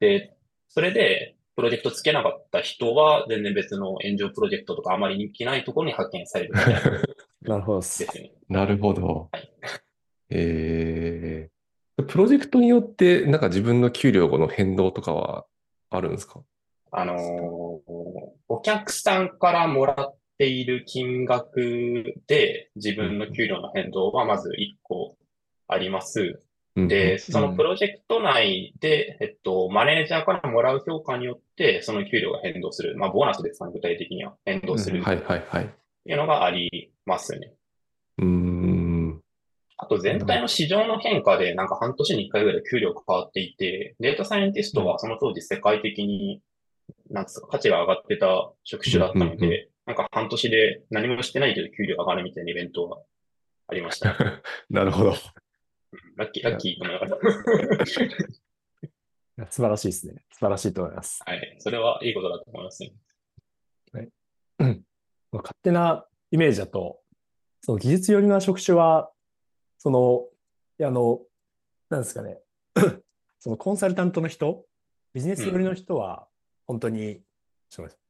[0.00, 0.34] で、
[0.68, 6.80] それで、プロジェクトつけなかった人は、全然別の炎上プロジェクトとかあまり人気ないところに派遣されるみたいな
[7.42, 7.86] なるほどで。
[7.86, 8.32] すね。
[8.48, 9.50] なるほどはい。
[10.30, 15.44] えー、プロジェクトによって、なんか自分の給料の変動とかは
[15.90, 16.40] あるんですか？
[16.92, 17.20] あのー
[18.48, 25.16] お客さんからもらっている金額で自分の給料の変動はまず1個
[25.68, 26.42] あります。
[26.76, 32.96] で、そのプロジェクト内で、えっと、マネージャーからもらう評価によって、その給料が変動する。
[32.96, 35.70] まあ、ボーナスですかね、具体的には変動するはいはいはい。
[36.06, 37.52] いうのがありますね。
[38.18, 39.20] うーん。
[39.76, 46.40] あと全体の市場の変化で、なんか半年に1回ぐらい給料が変わっていて、データサイエンティストはその当時世界的に、
[47.10, 52.98] なんつうか価値が上がってた職種だったのうんうんうで、なんか半年で何もしてないけど給料上がるみたいなイベントが
[53.68, 54.16] ありました。
[54.70, 55.14] なるほど。
[56.16, 57.16] ラッキー、ラッキーと思いながら。
[59.38, 60.24] いや素晴らしいですね。
[60.32, 61.22] 素晴らしいと思います。
[61.26, 61.56] はい。
[61.58, 62.92] それはいいことだと思いますね。
[65.32, 67.00] 勝手なイメージだと、
[67.62, 69.10] その技術寄りの職種は、
[69.78, 70.28] その、
[70.78, 71.20] いやあの、
[71.88, 72.38] なんですかね、
[73.40, 74.64] そのコンサルタントの人、
[75.12, 76.26] ビジネス寄りの人は、
[76.70, 77.20] 本当に、
[77.68, 78.02] ちょっと待って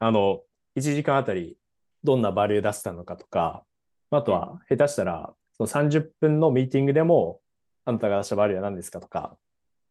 [0.00, 0.42] あの、
[0.74, 1.56] 1時間あたり
[2.02, 3.64] どんなバリュー出したのかとか、
[4.10, 7.40] あとは下手したら、その30分のミーティングでも、
[7.84, 9.36] あなたが出したバリューは何ですかとか、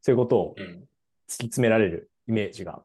[0.01, 0.65] そういうことをうん。
[1.30, 2.84] 突き詰められるイメージが、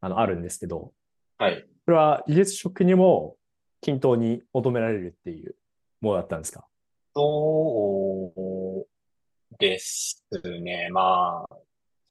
[0.00, 0.92] あの、あるんですけど、
[1.38, 1.64] はい。
[1.84, 3.36] これは技術職にも
[3.82, 5.54] 均等に求められるっていう
[6.00, 6.66] ものだったんですか？
[7.14, 8.32] そ
[8.84, 10.24] うです
[10.60, 10.88] ね。
[10.90, 11.56] まあ、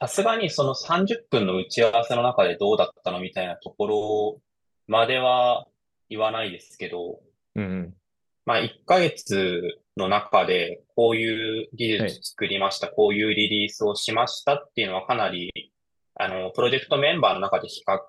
[0.04, 4.42] さすがにその30分の打ち合わせの中でどうだったのみたいなところ
[4.86, 5.66] までは
[6.10, 7.22] 言わないですけど、
[7.56, 7.94] うん
[8.46, 9.62] まあ、1ヶ月
[9.96, 15.72] の中で、こういう技はい術作りました、こういうリリースをしましたっていうのはかなり、
[16.16, 18.04] あの、プロジェクトメンバーの中で比較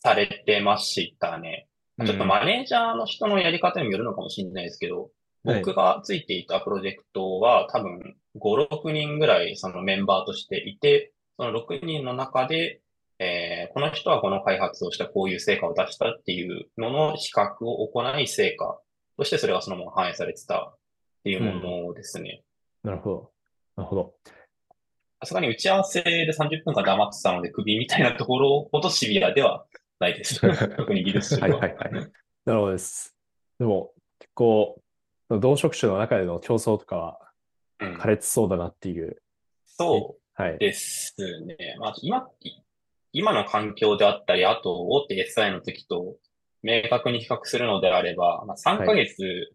[0.00, 1.68] されてましたね。
[1.98, 2.06] うん。
[2.06, 5.10] ちょっとマネージャーの人のやり方にもよるのかもしれないですけど、はい
[5.44, 12.80] 僕がついていたプロジェクトは多分5、6人ぐらいそのメンバーとしていて、その6人の中で、
[13.18, 18.80] えーこの人はこの開発をしたこういう成果を出したっていうのの比較を行い成果
[19.16, 20.78] としてそれがそのまま反映されてたっ
[21.24, 22.42] ていうものですね。
[22.82, 23.30] なるほど。
[23.76, 24.14] なるほど。
[25.20, 29.66] さすがに打ち合わせで30分間黙ってたので首みたいなところほどシビアでは
[29.98, 30.40] ないです。
[30.76, 31.58] 特に技術職は。
[31.58, 32.12] はいはいはい。
[32.44, 33.16] なるほどです。
[33.58, 34.80] でも、結構、
[35.30, 37.18] 同職種の中での競争とかは
[37.80, 39.22] うん苛烈そうだなっていう。
[39.66, 40.58] そうはい。
[40.58, 41.14] です
[41.46, 41.56] ね。
[41.80, 42.28] まあ、今、
[43.12, 46.16] 今の環境であったり、あと、大手 SI の時と
[46.62, 49.52] 明確に比較するのであれば、まあ、3ヶ月、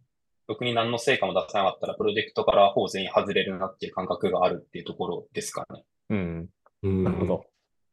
[0.47, 5.85] 特に何の成果も出さなかったら、プロジェクトからほぼ全員外れるなっていう感覚があるっていうところですかね。
[6.09, 6.49] うん。
[6.83, 7.45] うんなるほど。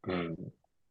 [0.07, 0.35] うん。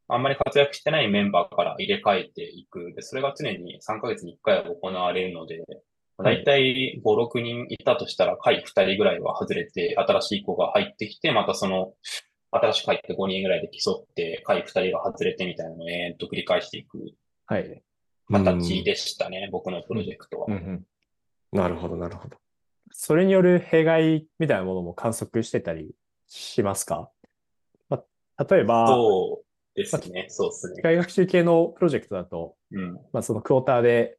[0.09, 2.95] あんまり活躍してないメンバーから入れ替えていく。
[2.95, 5.63] で、それが常に3ヶ月に1回は行われるので、
[6.23, 11.95] だいたい5、6人いたとしたら、下位2人ぐらいは外れて、新しい子が入ってきて、またその、
[12.53, 16.99] 新しく入って5人ぐらいで競って、下位2人が外れてみたいなのを延々と繰り返していく
[17.47, 17.83] はい。
[18.33, 20.47] 形でしたね、僕のプロジェクトは。
[20.49, 20.87] うんうん。
[21.53, 22.37] なるほどなるほど。
[22.93, 25.95] それによる弊害みたいなものも観測してたり
[26.29, 27.11] しますか？
[27.89, 28.03] ま
[28.37, 29.45] あ、例えば、そう
[29.75, 30.77] ですね、そうですね。
[30.77, 32.95] 機械学習系のプロジェクトだと、うん。
[33.13, 34.19] まあ、そのクォーターで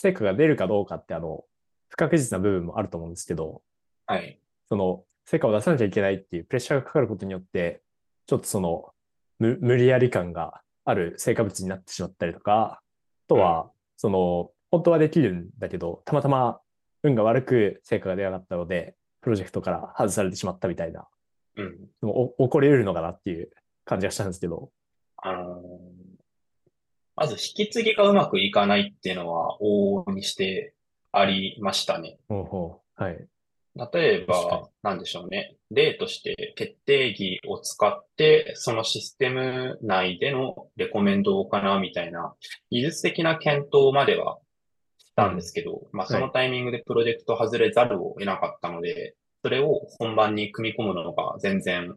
[0.00, 1.44] 成果が出るかどうかって、あの、
[1.90, 3.62] 不確実な部分もあると思うんですけど、
[4.06, 4.40] はい。
[4.68, 7.82] その、成果を出さなきゃいけないっていうプレッシャーがかかることによって、
[8.26, 8.94] ちょっとその、
[9.38, 12.82] 無無理やり感がある成果物になってしまったりとか、あ
[13.28, 16.60] とは、その、本当はできるんだけど、たまたま
[17.02, 21.06] 運が悪く成果が出なかったので、プロジェクトから外されてしまったみたいな、
[21.56, 21.76] うん。
[21.76, 23.50] 起こり得るのかなっていう
[23.84, 24.70] 感じがしたんですけど。
[25.18, 26.09] あのー
[27.20, 30.72] まず引き継ぎがうまくいかないっていうのは往々にして
[31.12, 32.16] ありましたね。
[32.30, 33.02] ほうほう。
[33.02, 33.28] はい。
[33.92, 35.54] 例えば、なんでしょうね。
[35.70, 42.34] 例として決定義を使って、そのシステム内でのレコメンドを行うみたいな、
[42.70, 44.38] 技術的な検討までは
[44.96, 51.94] したんですけど、まあそのタイミングでプロジェクト外れざるを得なかったので、それを本番に組み込むのが全然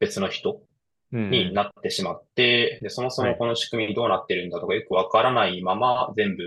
[0.00, 0.75] 別の人うん
[1.12, 6.42] になってしまって、で、そもそもこの仕組みどうなってるんだとかよくわからないまま全部、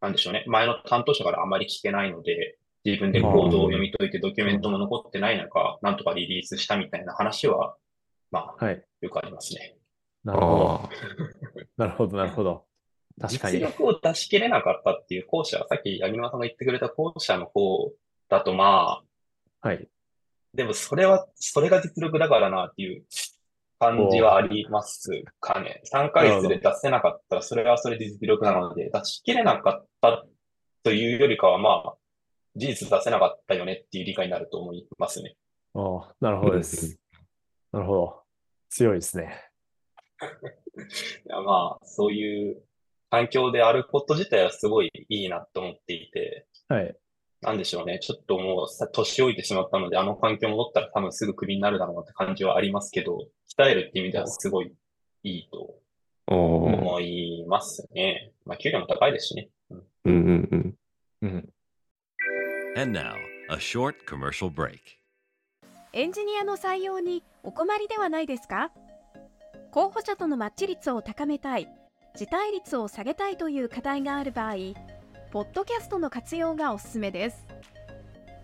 [0.00, 0.44] なんでしょうね。
[0.46, 7.76] 前の担当者からあまり聞けないので、自分でコードを読み解いてドキュメントも残ってない中、なんとかリリースしたみたいな話は、
[8.30, 8.84] まあ、はい。
[9.00, 9.76] よくありますね。
[10.24, 10.90] なるほど。
[11.76, 12.64] なるほど、なるほど。
[13.20, 13.58] 確かに。
[13.58, 17.92] 実力を出し切れなかったっていう後者、さっき柳沼さんが言ってくれた後者の方
[18.28, 19.02] だとま
[19.62, 19.88] あ、はい。
[20.54, 23.04] でもそれは、それが実力だからなっていう
[23.78, 25.10] 感じはあります
[25.40, 25.82] かね。
[25.92, 30.24] 3ヶ月で出せなかったら、それはそれで実力なので、出し切れなかった
[30.82, 31.94] というよりかは、まあ、
[32.56, 35.36] 事実出せなかったよねっていう理解になると思いますね。
[35.74, 36.98] おーなるほどです。
[37.72, 38.22] なるほど。
[38.70, 39.50] 強いですね。
[41.26, 42.62] いやまあ、そういう
[43.10, 46.96] 環境であること自体はすごいいいなと思っていて、はい。
[47.46, 48.00] なんでしょうね。
[48.00, 54.74] ちょっともうさ、年老いてしまったので、あの環境戻ったら多分すぐクビになるだろうなって感じはありますけど、鍛えるっていう意味ではすごい
[55.22, 55.76] いいと
[56.26, 58.32] 思いますね。
[58.44, 59.48] まあ、給料も高いですしね。
[59.70, 60.76] うんうんうん
[61.22, 61.28] うん。
[61.28, 61.48] うん。
[62.76, 63.14] And now,
[63.48, 64.80] a short commercial break.
[65.92, 68.72] エンジニアの採用にお困りではないですか？
[69.70, 71.68] 候補者とのマッチ率を高めたい、
[72.16, 74.54] 辞退率を下げたいという課題がある場合、
[75.36, 77.44] ポッドキャストの活用がおすすめです。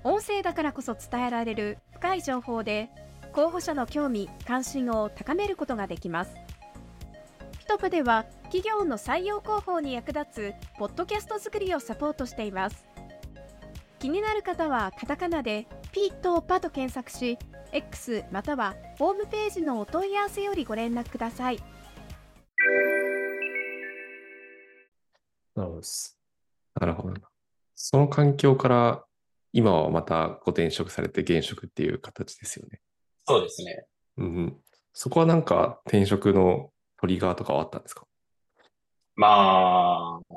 [0.05, 2.91] 音声だからこそ伝えられる深い情報で、
[3.33, 6.35] 候補者の興味・関心を高めることができます。
[7.59, 12.85] ピトプでは企業の採用広報に役立つポッドキャスト作りをサポートしています。
[13.99, 17.39] 気になる方はカタカナでピーとパと検索し、
[17.73, 21.57] X またはホームページのお問い合わせよりご連絡ください。
[21.57, 21.63] な
[25.63, 26.22] るほどです。
[26.81, 27.21] なるほどな。
[27.75, 29.05] その環境から、
[29.53, 32.81] 今はまたご転職されて現職っていう形ですよね。
[33.27, 33.85] そうですね。
[34.17, 34.57] うんうん。
[34.95, 38.07] そこはなんか転職のトリガーとかはあったんですか？
[39.15, 40.35] まあ、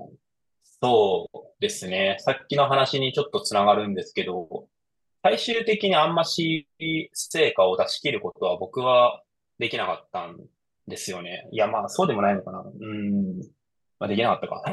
[0.82, 2.18] そうですね。
[2.20, 4.68] さっきの話にちょっとつながるんですけど、
[5.24, 6.68] 最終的にあんまし
[7.14, 9.24] 成果を出し切ることは僕は
[9.60, 10.38] できなかったん
[10.88, 11.48] ですよね。
[11.52, 12.60] いや、まあ、そうでもないのかな。
[12.60, 13.42] うん。
[14.00, 14.64] まあ、できなかったか。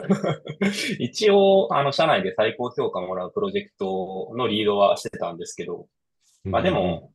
[0.98, 5.86] 一応、あの、社内で最高評価もらうプロジェクトのリードはしてたんですけど、
[6.44, 7.12] まあでも、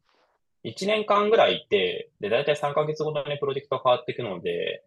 [0.64, 4.84] 1年間ぐらいいて、で、だいたい3ヶ月ごとにプロジェクトが変わっていくので、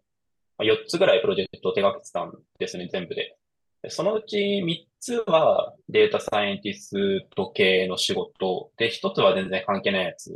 [0.57, 3.37] まあ4つぐらいプロジェクトを手掛けてたんですね、全部で。
[3.83, 10.31] でそのうち3つはデータサイエンティスト系の仕事で、1つは全然関係ないやつ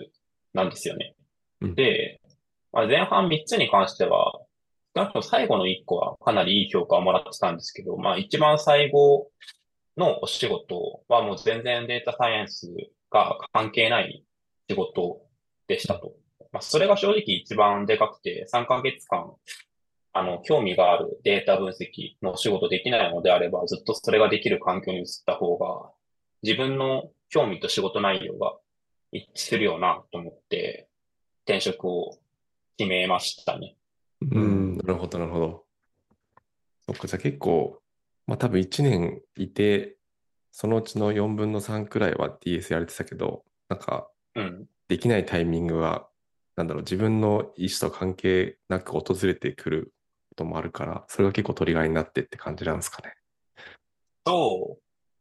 [0.54, 1.16] なんですよね。
[1.62, 2.22] うんで、
[2.72, 4.45] まあ、前半3つに関しては、少
[5.02, 9.30] なくと最後の1個はかなりいい評価をもらってたんですけど、まあ一番最後
[9.98, 12.74] のお仕事はもう全然データサイエンス
[13.10, 14.24] が関係ない
[14.70, 15.22] 仕事
[15.68, 16.14] でしたと。
[16.52, 19.34] まあ、それが正直一番でかくて、3ヶ月間、
[20.14, 25.92] あの、興味があるデータ分析のお仕事できないのであれば、ずっとそれができる環境に移った方が、
[26.44, 28.56] 自分の興味と仕事内容が
[29.12, 30.88] 一致するよなと思って、
[31.46, 32.18] 転職を
[32.78, 33.76] 決めましたね。
[34.22, 35.66] うん、なるほど、なるほど。
[36.88, 37.82] そっか、じゃあ結構、
[38.28, 39.98] まあ多分1年いて、
[40.52, 44.68] そのうちの4分の3くらいは DS やれてたけど、なんかうん。
[44.88, 46.08] できないタイミングが、
[46.56, 49.94] なんだろう、自分の意思と関係なく訪れてくる
[50.30, 53.16] こともあるから、それが結構トリガーになってって感じなんですかね。
[54.28, 54.78] そ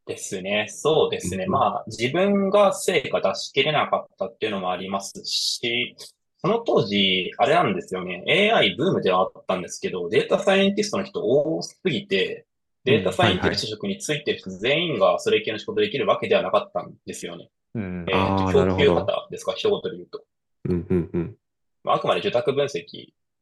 [0.06, 0.66] うですね。
[0.68, 1.44] そうですね。
[1.44, 5.96] うんまあ、自分が成果出し切れなかったっていうのもありますし、
[6.44, 8.22] その当時、あれなんですよね。
[8.52, 12.44] AI ブームではあったんですけど、データサイエンティストの人多すぎて、
[12.84, 17.48] データサイエンティスト職についてる人全員がそれ系の仕事できるわけではなかったんですよね。
[17.74, 18.12] うんえ。
[18.12, 20.22] ー供給型ですか、一言で言うと。
[20.66, 21.36] うん、うん、うん。
[21.82, 22.82] まあ、あくまで受託分析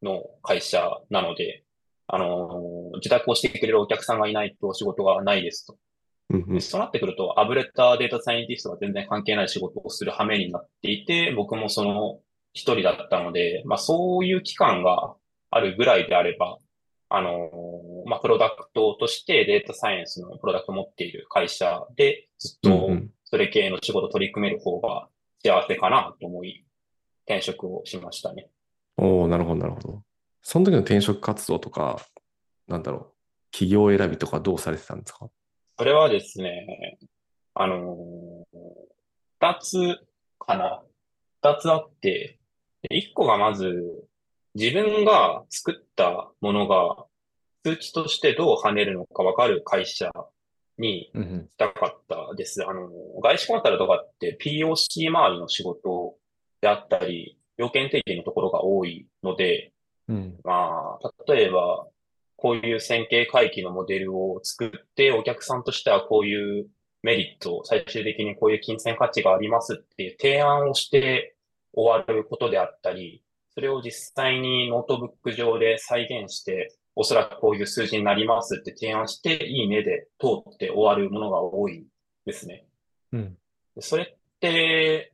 [0.00, 1.64] の会社なので、
[2.06, 5.76] あのー受託をしてくれるお客さんがいないと仕事がないですと。
[6.30, 12.20] うん、うんでそうなってくると、あぶれたデータサイエンティストが全然関係ない仕事をする羽目になっていて、僕もその
[12.52, 15.14] 一人だったので、まあそういう期間が
[15.50, 16.58] あるぐらいであれば、
[17.08, 22.90] あのーまあプロダクトとしてデータサイエンスのプロダクトを持っている会社でずっと
[23.24, 25.08] それ系の仕事取り組める方が
[25.44, 26.64] 幸せかなと思い、
[27.26, 28.48] 転職をしましたね。
[28.96, 30.02] おおなるほど、なるほど。
[30.42, 32.00] その時の転職活動とか、
[32.66, 33.06] なんだろう、
[33.52, 35.30] 企業選びとかどうされてたんですか？
[35.78, 36.98] それはですね、
[37.54, 38.58] あのー
[39.40, 39.98] 二つ
[40.38, 40.82] かな。
[41.42, 42.38] 二つあって、で
[42.90, 44.08] 一個がまず、
[44.54, 47.06] 自分が作ったものが
[47.64, 50.10] 数値としてどう跳ねるのかわかる会社
[50.78, 51.48] にうんうん。
[51.50, 52.66] したかったです。
[52.66, 52.88] あの、
[53.22, 56.16] 外資コンサルとかって POC 周りの仕事
[56.60, 59.72] であったり、要件定義のところが多いので、
[60.08, 60.38] うん。
[60.44, 61.86] まあ、例えば、
[62.36, 66.66] こういう線形回帰のモデルを作って、お客さんとしてはこういう
[67.02, 71.31] メリット、最終的にこういう金銭価値がありますっていう提案をして
[71.74, 73.22] 終わることであったり、
[73.54, 81.86] それを実際にノートブック上で再現して、おそらくこういう数字になりますって提案して、いいねで通って終わるものが多い
[82.26, 82.66] ですね。
[83.12, 83.38] うん。
[83.74, 85.12] でそれって、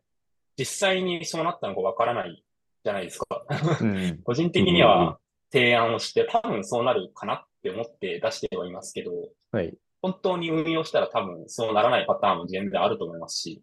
[0.56, 2.44] 実際にそうなったのかわからない
[2.84, 3.44] じゃないですか。
[3.80, 4.20] うん。
[4.24, 5.18] 個人的には
[5.52, 9.12] 提案をして、多分そうなるかなって思って出してはいますけど、
[9.52, 9.76] はい。
[10.00, 13.62] 本当に運用したら多分そうならないパターンも全然あると思いますし、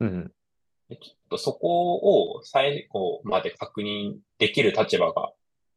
[0.00, 0.32] うん。
[0.88, 5.32] でちょっとそこを最後まで確認できる立場が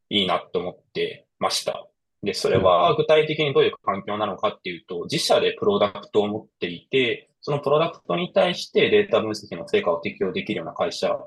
[0.09, 1.87] いいなと思ってました。
[2.23, 11.17] で、それは具体的にどういう環境なのかっていうと、自社でプロダクトを持っていて、そのプロダクトに対してデータ分析の成果を適用できるような会社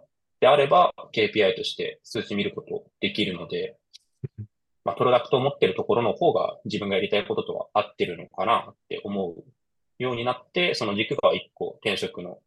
[0.40, 3.76] であれば、KPI として数値見ることできるので、
[4.84, 9.44] まあ、プロダクトを持っているところの方が自分がやりたいこととは合ってるのかなって思う
[9.98, 12.38] ようになって、その軸が一個転職の、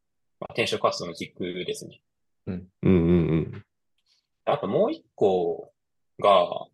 [0.44, 2.02] まあ、転職活動の軸ですね。
[2.48, 3.66] うんうんうん。
[4.44, 5.72] あともう一個
[6.20, 6.68] が、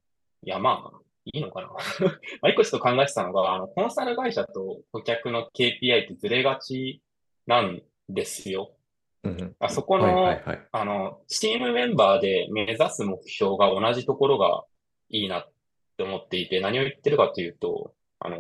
[0.44, 1.68] いやまあ、いいのかな。
[2.42, 7.04] まあ一個ちょっと考えてたのが、あの、コンサル会社と顧客の KPI ってずれがち
[7.46, 8.76] なんですよ。
[9.24, 9.56] うん。
[9.60, 10.68] あそこはいの、はいはい。
[10.72, 14.66] あの、チームメンバーで目指す目標が同じところが
[15.10, 15.52] いいなっ
[15.96, 18.40] て思っていて、何を言ってるかというと、あの、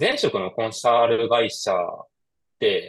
[0.00, 1.76] 前職のコンサル会社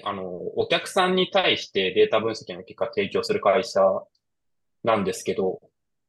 [0.03, 0.23] あの、
[0.55, 3.81] お客さんに対してデータ分析の結果提供する会社
[4.83, 5.61] なんですけど、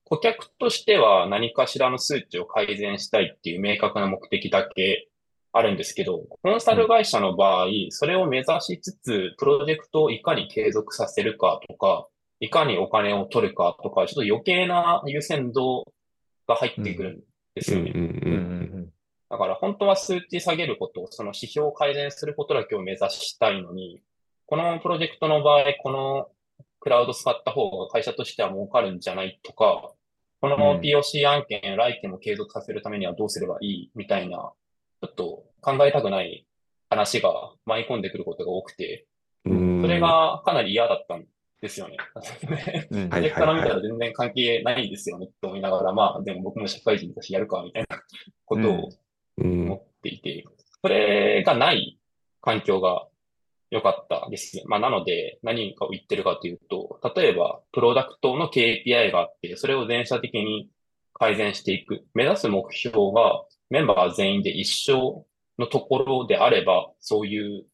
[0.05, 5.09] 顧客としては何かしらの数値を改善したいっていう明確な目的だけ
[5.53, 12.09] あるんですけど、コンサル会社の場合、それを目指しつつ、プロジェクトをいかに継続させるかとか、
[12.41, 15.85] いかにお金を取るかとか、ちょっと余計な優先度
[16.47, 17.21] が入ってくるん
[17.55, 17.93] ですよね。
[19.35, 24.01] うんうんうんうんだから本当は数値下げること、その指標を改善することだけを目指したいのに、
[24.47, 26.29] このプロジェクトの場合、この
[26.79, 29.91] クラウド使った方が会社としては儲かるんじゃないとか、
[30.41, 36.47] こうんの POC 案件、来件も継続させるためにはどうすればいいみたいな、ちょっと考えたくない
[36.89, 39.05] 話が舞い込んでくることが多くて、
[39.47, 39.83] うん。
[39.83, 41.25] それがかなり嫌だったん
[41.61, 41.97] ですよね。
[42.93, 43.03] うん。
[43.03, 47.99] うんプロジェクトから見たら全然関係ないですよねって思いながら、まあでも僕も社会人だしやるかみたいな
[48.45, 49.04] ことをうん
[49.39, 50.45] 思っていて、
[50.83, 51.99] それがない
[52.41, 53.07] 環境が
[53.71, 54.63] 良かったですね。
[54.67, 60.69] まあなので何かを言ってるかというと、例えばプロダクトの KPI があって、それを全社的に
[61.15, 62.05] 改善していく。
[62.15, 65.27] 目指す目標がメンバー全員で一緒
[65.59, 67.65] のところであれば、そういう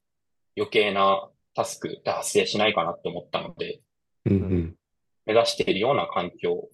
[0.56, 3.80] 余計なタスクって発生しないかなって思ったので、
[4.26, 4.76] うんうん。
[5.26, 6.68] 目指しているような環境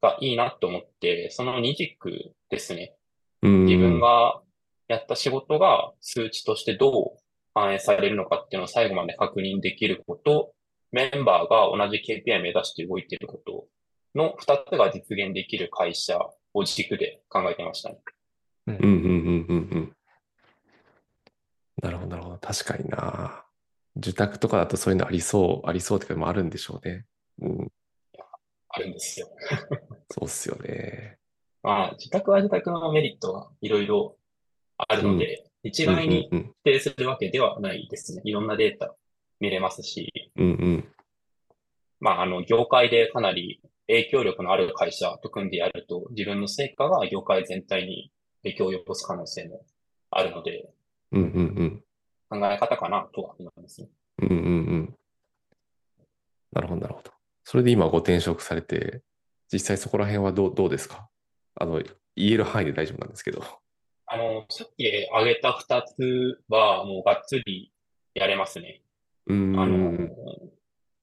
[0.00, 2.94] がいいなと思って、その二軸ですね。
[3.42, 3.64] うん。
[3.66, 4.40] 自分が
[4.88, 7.22] やった仕事が数値としてどう
[7.54, 10.52] 反映されるのかっていうのを最後まで確認できること、
[10.90, 13.66] メンバーが同じ KPI 目指して動いていること
[14.14, 16.18] の二つが実現できる会社
[16.54, 17.98] を軸で考えてましたね。
[18.66, 19.96] うんうんうんうんうん。
[21.82, 22.38] なるほど、なるほど。
[22.38, 23.44] 確かにな。
[23.96, 27.06] 受託とかだとそういうのありそう、ありそうっていうかもあるんでしょうね。
[27.40, 27.72] うん、
[28.68, 29.28] あるんですよ。
[30.10, 31.18] そうっすよね。
[31.62, 34.16] まあ、自宅は自宅のメリットはいろいろ
[34.78, 38.22] あるので、一概にうんうん否定するわけではないですね。
[38.24, 38.94] いろんなデータ
[39.40, 40.44] 見れますし、うん。
[40.44, 40.92] うんうん。
[41.98, 48.12] まあ、あの、業界でかなり影響力のある会社と組んでやると、自分の成果が業界全体に
[48.44, 49.64] 影響を及ぼす可能性も
[50.10, 50.68] あるので、
[51.10, 51.82] うんうん
[52.30, 52.40] うん。
[52.40, 53.88] 考え方かなとは思いますね。
[54.22, 54.38] うんうんう
[54.76, 54.96] ん。
[56.52, 57.10] なるほど、なるほど。
[57.44, 59.02] それで今ご転職されて、
[59.52, 61.08] 実際そこら辺はどう、どうですか？
[61.62, 61.80] あの、
[62.16, 63.44] 言える範囲で大丈夫なんですけど。
[64.06, 67.72] あの、さっき挙げた二つはもうがっつり
[68.14, 68.82] やれますね。
[69.28, 69.60] うーん。
[69.60, 70.08] あの、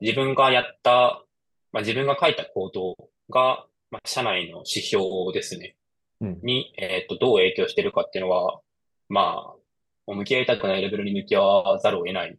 [0.02, 1.24] 自分がやった、
[1.72, 2.98] まあ、自分が書いた行動
[3.30, 5.78] が、まあ、社内の指標ですね。
[6.20, 8.60] うんに、えっと、どう影響してるかっていうのは、
[9.08, 9.54] ま
[10.08, 12.38] あ、向き合いたくないレベルに向き合わざるを得ない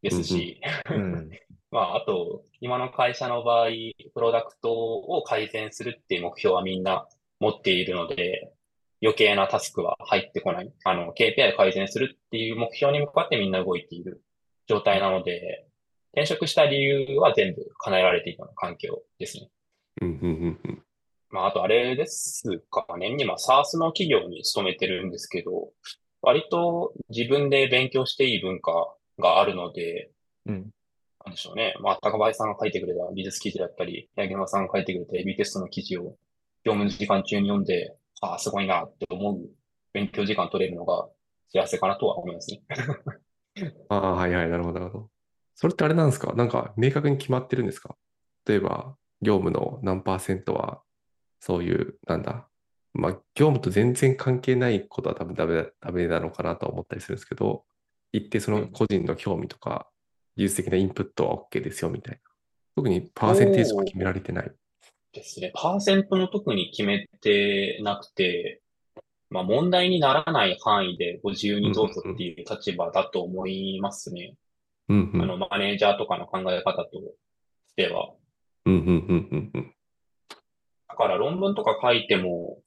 [0.00, 0.58] ですし、
[0.90, 1.30] うん。
[1.70, 3.68] まあ、あと、今の会社の場合、
[4.14, 7.06] プロダクトを改善するっていう目標はみんな
[7.40, 8.52] 持っているので、
[9.00, 10.72] 余計なタスクは入ってこない。
[10.84, 14.22] あの、KPI を改善するっていう目標に向かってみんな動いている
[14.66, 15.66] 状態なので、
[16.12, 19.48] 転職した理由は全部叶えられていたような環境ですね。
[20.02, 20.82] うんうんうんうん。
[21.30, 23.14] まあ、あとあれですかね。
[23.18, 25.70] 今、SaaS の企業に勤めてるんですけど、
[26.22, 30.10] 割と自分で勉強していい文化があるので、
[30.46, 30.70] うん。
[31.24, 31.74] なんでしょうね。
[31.80, 36.16] まあ、高林さんが書いてくれた美術記事だったり、八木山さんが書いてくれた AB テストの記事を
[36.64, 39.48] 業務時間中に読んで、ああ、すごいなって思う
[39.92, 41.08] 勉強時間取れるのが
[41.52, 42.62] 幸せかなとは思いますね。
[43.88, 45.10] ああ、はいはい、なるほど、なるほど。
[45.54, 46.32] それってあれなんですか？
[46.34, 47.96] なんか明確に決まってるんですか？
[48.46, 50.82] 例えば、業務の何パーセントは、
[51.40, 52.48] そういう、なんだ、
[52.94, 57.64] まあ、業務と全然関係ないことは多分ダメだ、ダメなのかなとは思ったりするんですけど、
[58.12, 59.88] 一定その個人の興味とか、
[60.36, 62.20] 技術的なインプットは OK ですよみたいな。
[62.76, 64.52] 特にパーセンテージは決められてない。
[65.18, 65.52] ですね。
[65.54, 68.62] パーセントの特に決めてなくて、
[69.30, 74.34] まあ問題にならない範囲でご自由にどうぞっていう立場だと思いますね。
[74.88, 75.22] うんうん。
[75.22, 76.90] あの、マネージャーとかの考え方と
[77.68, 78.14] しては。
[78.64, 79.74] うんうんうんうんうん。
[80.88, 82.58] だから論文とか書いても、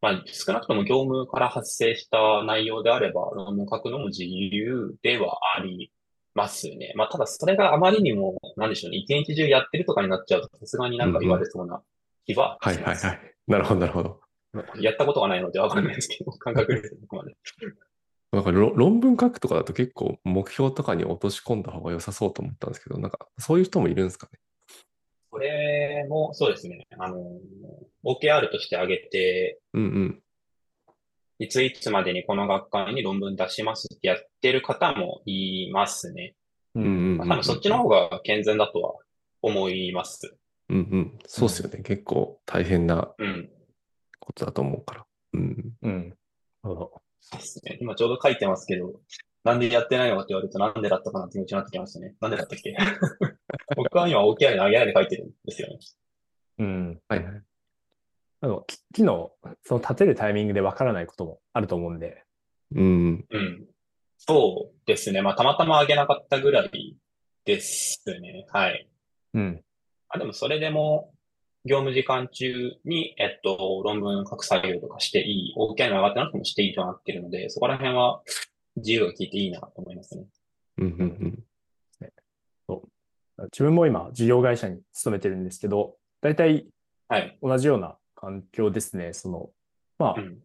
[0.00, 5.92] まあ少なくとも業務から発生した内容であれば、論文書くのも自由ではあり
[6.34, 6.92] ますね。
[6.96, 11.82] まあただそれがあまりにも、なんでしょうね、一日中やってるとかになっちゃうと、さすがになんか言われそうな
[12.24, 12.76] 気ははい。
[12.82, 13.34] はいはい。
[13.46, 14.20] なるほど、なるほど。
[14.80, 17.34] やったことがないのでわかんないですけど、 感覚です、ここまで。
[18.32, 24.38] なんかろ論文書くとかだと結構目標とかに落とし込んだ方が良さそうと思ったんですけど、なんかそういう人もいるんですかね？
[25.30, 26.86] これもそうですね。
[26.98, 27.40] あの、
[28.04, 30.22] OKR として挙げて、うんうん。
[31.38, 36.34] いついつまでにこの学会に論文出しますってやってる方もいますね。
[36.74, 38.94] うんうんうんまあ多分そっちの方が健全だとは
[39.42, 40.36] 思います。
[40.72, 41.18] うんうん。
[41.26, 41.82] そうっすよね。
[41.82, 43.50] 結構大変なうん。
[44.18, 45.06] ことだと思うから。
[45.34, 45.72] うん。
[45.82, 46.08] うん。
[46.08, 46.16] なる
[46.62, 47.02] ほど。
[47.20, 47.78] そうですね。
[47.80, 49.00] 今ちょうど書いてますけど、
[49.44, 52.14] なんでやってないのかって言われるとなんでだったかなって気持ちになってきましたね。
[52.20, 52.76] なんでだったっけ？
[53.76, 55.78] 僕は今 OKR 投げないで書いてるんですよね。
[56.58, 57.00] うん。
[57.08, 57.42] はいはい。
[58.40, 62.24] あの、き機能、その立てるタイミングでわからないこともあると思うんで、
[62.74, 63.26] うん。
[63.28, 63.66] うん。
[64.18, 65.22] そうですね。
[65.22, 66.96] まあ、たまたま上げなかったぐらい
[67.44, 68.46] ですね。
[68.52, 68.88] はい。
[69.34, 69.64] うん。
[70.12, 71.12] あ、でもそれでも、
[71.64, 78.22] 業務時間中に、えっと、論文書く作業とかしていい、OK の上がってなくてもしていいとなってるので、そこら辺は
[78.76, 80.24] 自由が効いていいなと思いますね。
[80.78, 81.44] うんうんうん。
[83.44, 86.66] 自分も今、事業会社に勤めてるんですけど、大体
[87.08, 87.38] はい。
[87.42, 89.12] 同じような環境ですね。
[89.12, 89.50] その、
[89.98, 90.38] まあ、うん。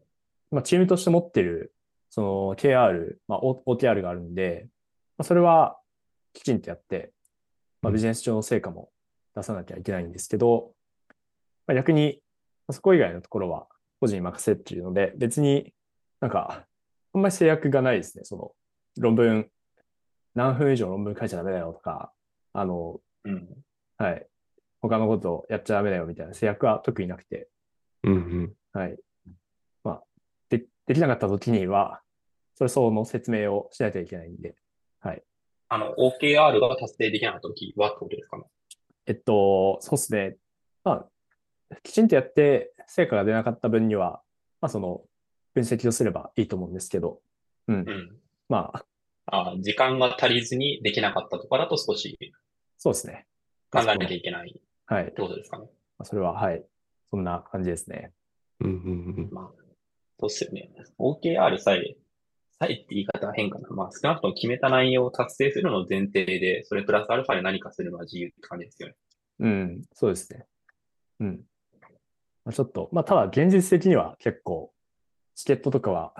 [0.51, 1.73] まあ、チームとして持ってる、
[2.09, 4.67] その KR、まあ、O- OKR があるんで、
[5.17, 5.79] まあ、それは
[6.33, 7.11] きちんとやって、
[7.81, 8.89] まあ、ビジネス上の成果も
[9.37, 10.71] 出さなきゃいけないんですけど、
[11.67, 12.19] まあ、逆に、
[12.67, 13.67] まあそこ以外のところは
[14.01, 15.73] 個人に任せっていうので、別に
[16.19, 16.65] なんか、
[17.13, 18.23] あんまり制約がないですね。
[18.25, 18.51] その、
[18.97, 19.49] 論文、
[20.33, 22.11] 何分以上論文書いちゃダメだよとか、
[22.53, 23.47] あの、うん。
[23.97, 24.27] はい。
[24.81, 27.49] 他のことやっちゃダメだよみたいな制約は特になくて、
[28.03, 28.53] うんうん。
[28.73, 28.97] はい。
[29.83, 30.03] まあ、
[30.49, 32.01] で、できなかった時には、
[32.55, 34.55] それ相応の説明をしないといけないんで、
[34.99, 35.23] はい。
[35.69, 38.43] あの、OKR が達成できなかった時はってことですかね。
[39.07, 40.37] えっと、そうですね。
[40.83, 41.07] ま
[41.71, 44.21] あ、きちんとやって成果が出なかった分には、
[44.61, 45.01] まあ、その、
[45.53, 47.21] 分析をすればいいと思うんですけど、
[47.67, 47.75] うん。
[47.75, 48.17] うん。
[48.49, 48.71] ま
[49.25, 52.17] あ、あ、時間が足りずにできなかったとかだと少し
[52.77, 53.25] そうですね。
[53.71, 55.05] 考えなきゃいけないっはい。
[55.05, 55.65] てことですかね。
[55.97, 56.63] まあそれは、はい。
[57.09, 58.13] そんな感じですね。
[58.59, 59.29] うんうんうん。
[59.31, 59.63] まあ、
[60.19, 60.69] そうっすよね。
[60.99, 61.97] OKR さえ、
[62.59, 63.69] さえって言い方は変かな。
[63.69, 68.95] まあ、少なくとも決めた内容を達成するのを前提で、それプラスアルファで何かするのは自由って感じですよね。
[69.39, 70.45] うん、そうですね。
[71.19, 71.41] うん。
[72.45, 74.71] まあ、ちょっと、まあ、ただ現実的には結構、
[75.35, 76.13] チケットとかは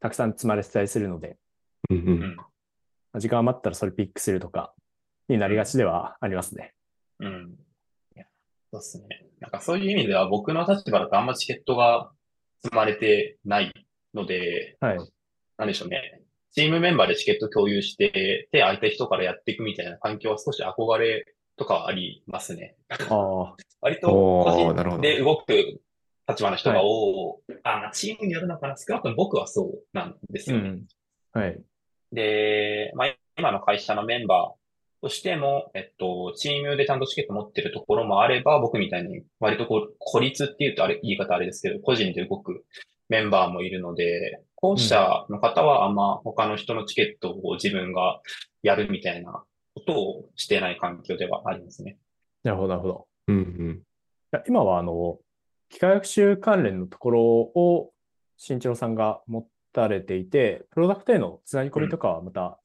[0.00, 1.36] たくさん積まれてたりするので、
[1.90, 2.00] うんう。
[2.00, 2.36] うんん。
[2.36, 2.44] ま
[3.14, 4.72] あ時間余ったらそれピックするとか
[5.28, 6.74] になりがちではありますね。
[7.18, 7.54] うん。
[8.72, 9.26] そうっすね。
[9.40, 12.10] なんかそういう意味では僕の立場だとあんまチケットが
[12.62, 13.72] 積まれてない
[14.14, 14.98] ので、はい。
[15.62, 16.20] なんでしょうね。
[16.52, 21.24] チームメンバーでチケット共有して、で、相手人からやっていくみたいな環境は少し憧れ
[21.56, 22.74] とかはありますね。
[22.90, 25.80] ああ、 割と個人で動く
[26.28, 27.52] 立場の人が多い。
[27.62, 28.76] あ、まあチームによるのかな？
[28.76, 30.68] 少なくとも僕はそうなんですよね。
[30.68, 30.86] うん。
[31.32, 31.62] はい。
[32.10, 42.64] で、まあ、今の会社のメンバーとしても、えっと、チームでちゃんとチケット持ってるところもあれば、僕みたいに割とこう、孤立って言うとあれ、言い方あれですけど、個人で動く
[43.08, 48.22] メンバーもいるので、後者の方はあんま他の人のチケットを自分が
[48.62, 49.42] やるみたいな
[49.74, 51.98] ことをしてない環境ではありますね。
[52.44, 53.08] なるほど、なるほど。
[53.26, 53.82] うんうん。
[54.46, 55.18] 今は、あの、
[55.68, 57.92] 機械学習関連のところを、
[58.36, 62.60] 新一郎さんが持たれていて、プロダクトへのつなぎ込みとかはまた、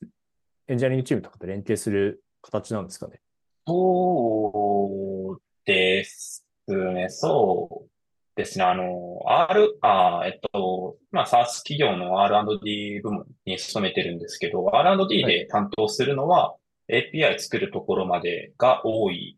[0.67, 3.21] エンジニアリングチームとかと連携する形なんですかね？
[3.65, 7.89] そうですね、そう
[8.37, 8.63] ですね。
[8.63, 16.55] あの、R、あ、えっと、まあ、SaaS 企業の R&D 部門に勤めてるんですけど、R&D はいで担当するのは
[16.87, 19.37] API 作るところまでが多い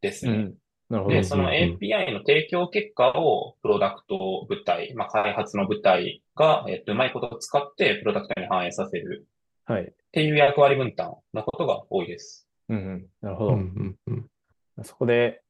[0.00, 0.32] ですね。
[0.32, 0.54] うん。
[0.88, 1.24] なるほどで、。
[1.24, 9.26] その API の提供結果をプロダクト部隊、まあ、開発の部隊が、えっと、うまいことを使ってプロダクトに反映させる
[9.64, 9.82] はい。
[9.82, 12.48] っていう役割分担のことが多いです。
[12.68, 13.06] うんうん。
[13.20, 13.80] なるほうんど。
[13.80, 14.12] うんう
[14.80, 14.84] ん。
[14.84, 15.42] そこで、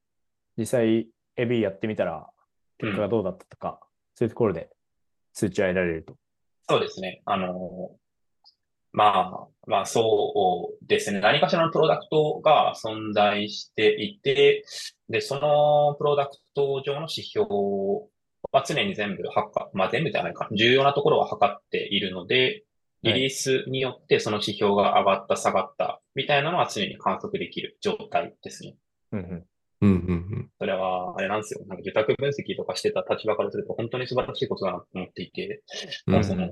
[0.56, 2.26] 実際 AB やってみたら、
[2.78, 3.80] 結果がどうだったとか、
[4.14, 4.70] そういうところで
[5.32, 6.16] 数値を得られると。
[6.68, 7.22] そうですね。
[7.24, 7.90] あの、
[8.92, 11.20] まあ、まあそうですね。
[11.20, 14.64] 何かしらのプロダクトが存在していて、
[15.08, 17.46] で、そのプロダクト上の指標
[18.52, 22.64] は常に全部測、まあ全部じゃないか、重要なところは測っているので、
[23.02, 28.74] リリースによってその指標が上がった、下がった、みたいなのは常に観測できる状態ですね。
[29.12, 29.44] うんうん。
[29.80, 31.60] うんうんそれは、あれなんですよ。
[31.68, 35.62] なんか受託分析とかしてた立場からすると本当に素晴らしいことだなと思っていて、
[36.06, 36.14] うん。
[36.14, 36.48] まあその、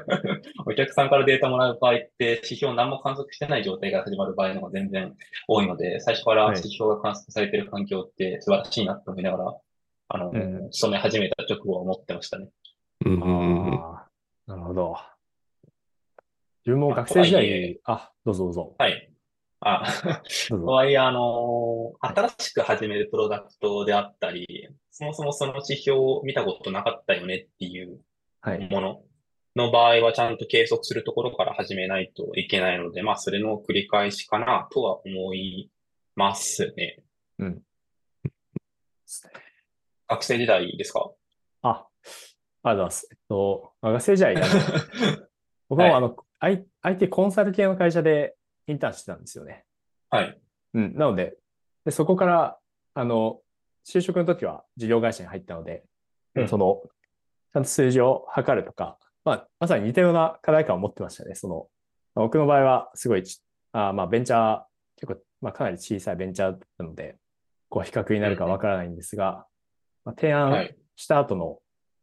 [0.66, 5.14] お客さんからデータもらう場合って、指標何も観測してない状態が始まる場合の方が全然
[5.46, 9.56] 多いので、最初からはい指標が観測されている環境って素晴らしいなと思いながら、
[10.08, 12.48] あの、うん勤め始めた直後は思ってましたね。
[13.06, 13.20] うん
[14.46, 14.96] なるほど。
[16.66, 18.74] 自分も学生時代に、あ、どうぞどうぞ。
[18.78, 19.07] はい。
[19.60, 20.22] あ。
[20.48, 28.00] とはいえ、あの、新しく始めるプロダクトであったり、そもそもその指標を見たことなかったよねっていう
[28.40, 28.68] はい。
[28.70, 29.02] もの
[29.56, 35.70] の場合はちゃんと計測するところから始めないといけないので、まあ、それの繰り返しかなとは思い
[36.14, 37.02] ますね。
[40.08, 41.10] 学生時代ですか？
[41.62, 41.96] あ、ありがとう
[42.62, 43.08] ございます。
[43.10, 44.34] えっと、まあ学生時代、
[45.68, 48.34] 僕はいもあの、 I- IT コンサル系の会社で
[48.68, 49.64] インターンしてたんですよね。
[50.10, 50.40] はい。
[50.74, 50.94] うん。
[50.94, 51.36] なので、
[51.84, 52.58] でそこから、
[52.94, 53.40] あの、
[53.84, 55.84] 就職の時は事業会社に入ったので、
[56.34, 56.82] うんその、
[57.52, 61.34] ちゃんと数字を測るとか、まあ、まさに似たような課題感を持ってましたね。
[61.34, 61.66] その、
[62.14, 63.42] まあ僕の場合はすごいち、
[63.72, 64.62] あまあ、ベンチャー、
[64.96, 67.16] 結構、まあ、かなり小さいベンチャーなので、
[67.68, 69.46] こう、比較になるかわからないんですが、
[70.04, 70.76] まあ、提案はい。
[70.96, 71.58] した後の、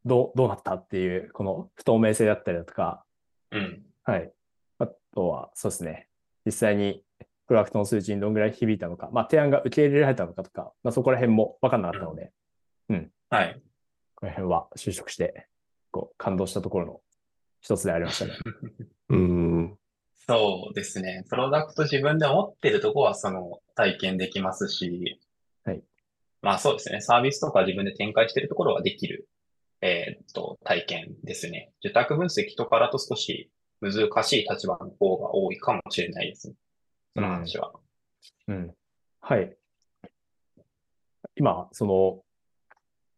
[0.06, 3.04] どう、どうなったっていう、この不透明性だったりだとか、
[3.52, 3.84] うん。
[4.04, 4.32] はい。
[4.80, 6.08] あとは、そうですね。
[6.46, 7.04] 実際に、
[7.48, 12.32] プロダクトの数値にどんぐらい響いたのか、まあ、提案が受け入れられたのかとか、まあ、そこら辺も分かんなかったので、
[13.30, 13.62] はい。
[14.16, 15.48] この辺は就職して、
[15.92, 17.02] こう、感動したところの
[17.62, 18.34] 一つでありましたね。
[19.10, 19.78] うん。
[20.28, 21.26] そうですね。
[21.30, 25.20] プロダクト自分で持ってるとこはその体験できますし、
[25.64, 25.84] はい。
[26.42, 27.02] まあそうですね。
[27.02, 29.28] サービスとか自分で展開してるところはできる、
[29.82, 31.74] えーっと、体験ですね。
[31.84, 33.52] 受託分析とかだと少し
[33.92, 36.56] 難しい立場の方が多いかもしれないですね。
[37.16, 37.74] その話は。
[38.48, 38.76] うん。
[39.22, 39.56] はい。
[41.36, 42.22] 今、その、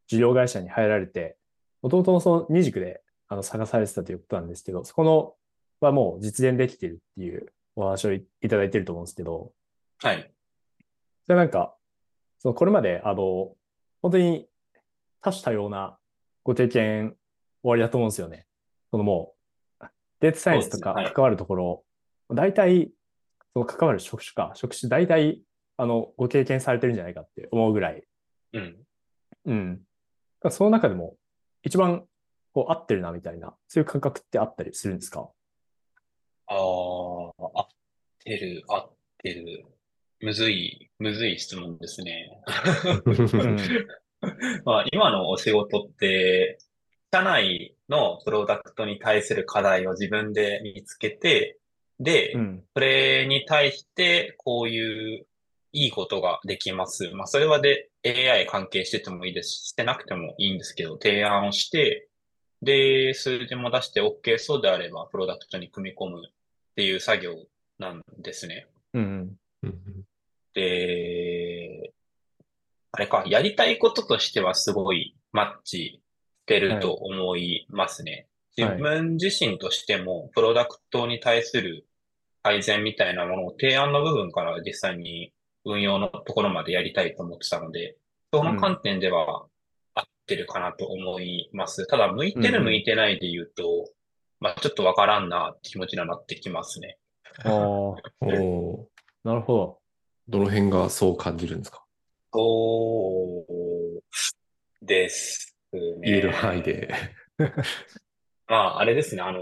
[0.08, 1.38] 事業会社に入られて、
[1.82, 5.36] もともとその二軸であの探されてたということなんですけど、そこの
[5.80, 9.52] はもう実現できてるっていうお話をいいただいてると思うんですけど、
[10.00, 10.32] はい。
[11.26, 11.76] それなんか、
[12.40, 13.56] そのこれまで、あの、
[14.02, 14.48] 本当に
[15.22, 15.98] 多種多様な
[16.44, 17.16] ご経験
[17.62, 18.46] 終わりだと思うんですよね。
[18.92, 19.37] そのもう、
[20.20, 21.84] データサイエンスとか関わるところ、
[22.30, 22.92] 大体、
[23.54, 25.42] その関わる職種か、職種大体、
[25.78, 28.04] あの、ご経験されてるんじゃないかって思うぐらい。
[28.54, 28.78] うん。
[29.46, 29.82] うん。
[30.50, 31.16] その中でも、
[31.64, 32.06] 一番、
[32.54, 35.30] こう、合ってるな、みたいな、そういう感覚ってあったりするんですか？
[36.48, 37.68] ああ、合っ
[38.20, 39.66] てる、合ってる。
[40.20, 42.42] むずい、むずい質問ですね。
[43.06, 43.58] うん。
[44.66, 46.58] まあ、今のお仕事って、
[47.14, 51.58] 社内のプロダクトに対する課題を自分で見つけて、
[52.00, 52.64] でう、ん。
[52.74, 55.26] それに対して、こういう
[55.74, 57.10] いいことができます。
[57.12, 62.08] まあ、それはで AI 関係しててもいいですし、してなくてもいいんですけど、提案をして、
[62.62, 66.32] で、数字も出して OK そうであれば、プロダクトに組み込むっ
[66.76, 67.36] ていう作業
[67.78, 68.68] なんですね。
[68.94, 69.36] うん。
[70.54, 71.92] で、
[72.92, 76.02] あれか、やりたいこととしてはすごいマッチ
[76.48, 78.28] してると思いますね。
[78.58, 78.70] はい。
[78.70, 81.86] 自分自身としても、プロダクトに対する
[82.42, 85.34] 改善みたいなものを提案の部分から実際に
[85.66, 87.98] 運用のところまでやりたいと思ってたので、
[88.34, 89.46] その観点では
[89.94, 91.86] 合ってるかなと思います。
[91.86, 92.54] ただ、向いてうんうん。
[92.54, 93.90] る向いてないで言うと、
[94.40, 96.98] まあちょっとわからんなって気持ちにはなってきますね。
[97.44, 97.96] ああ、
[99.24, 99.80] なるほ
[100.30, 100.40] ど。
[100.40, 101.84] の辺がそう感じるんですか？
[102.34, 105.82] そうですね。
[106.04, 106.90] 言える範囲で。
[108.48, 109.42] まあ、あれですね、あの、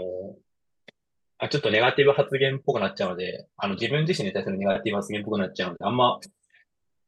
[1.38, 6.18] あ、ちょっとネガティブ発言っぽくなっちゃうので、あの、自分自身に対するネガティブ発言っぽくなっちゃうので、あんま、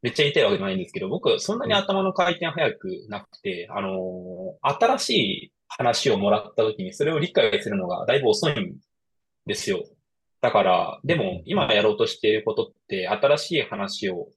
[0.02, 8.76] めっちゃ言いたいわけじゃないんですけど、僕、そんなに頭の回転早くなくて、あの、新しい話をもらった時に、それを理解するのがだいぶ遅いん
[9.46, 9.84] ですよ。
[10.40, 14.28] だから、でも、今やろうとしていることって、新しい話を、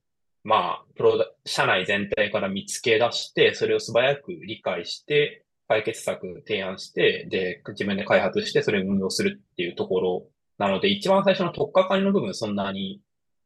[0.43, 10.25] まあ、プロダ、社内全体から見つけ出して、それを素早く理解して、解決策提案して、で、自分で開発して、それを運用するっていうところ
[10.57, 13.01] なので、一番最初の取っかかりの部分、そんなに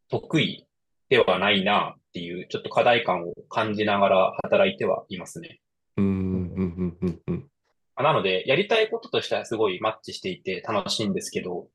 [0.09, 0.65] 得意
[1.09, 5.59] ではないなっていう、ちょっと課題感を感じながら働いてはいますね。
[5.97, 7.49] うん、うん、うん、うん、うん。
[7.97, 11.67] なので、やりたいこととしてはすごいマッチしていて楽しいんですけど、ど。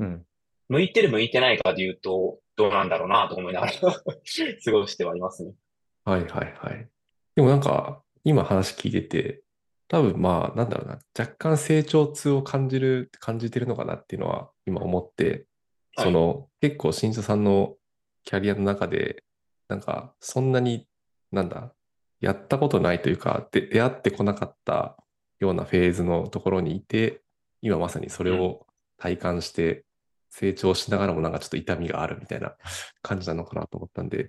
[0.00, 0.24] うん。
[0.68, 5.54] 向いてる向いてないかで言うと、どうなんだろうなと思いながら 過ごしてはいますね。
[6.04, 6.88] はいはいはい。
[7.36, 9.42] でもなんか、今話聞いてて、
[9.86, 15.46] 多分まあ、なんだろうな、若干成長痛を感じる、感じてるのかなっていうのは今思って、
[15.96, 17.76] はいその、結構新社さんの
[18.24, 19.24] キャリアの中で、
[19.68, 20.88] なんか、そんなに、
[21.30, 21.72] なんだ、
[22.20, 24.96] やったことないというか、で、出会ってこなかった
[25.38, 27.22] ようなフェーズのところにいて、
[27.62, 29.84] 今まさにそれを体感して、
[30.30, 32.54] 成長しながらもなんかちょっと痛みがあるみたいな
[33.02, 34.28] 感じなのかなと思ったんで、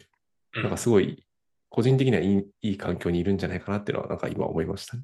[0.55, 1.25] うんなんかすごい、
[1.69, 5.03] 個人的にはいい、いい環境にいるんじゃないかなっていうのは、なんか今思いましたね。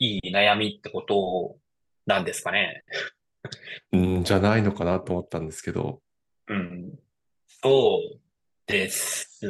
[0.00, 1.56] いい悩みってこと
[2.06, 2.82] なんですかね？
[3.92, 6.02] うん、じゃないのかなと思ったんですけど。
[6.48, 6.98] うん。
[7.62, 8.18] そう
[8.66, 9.46] です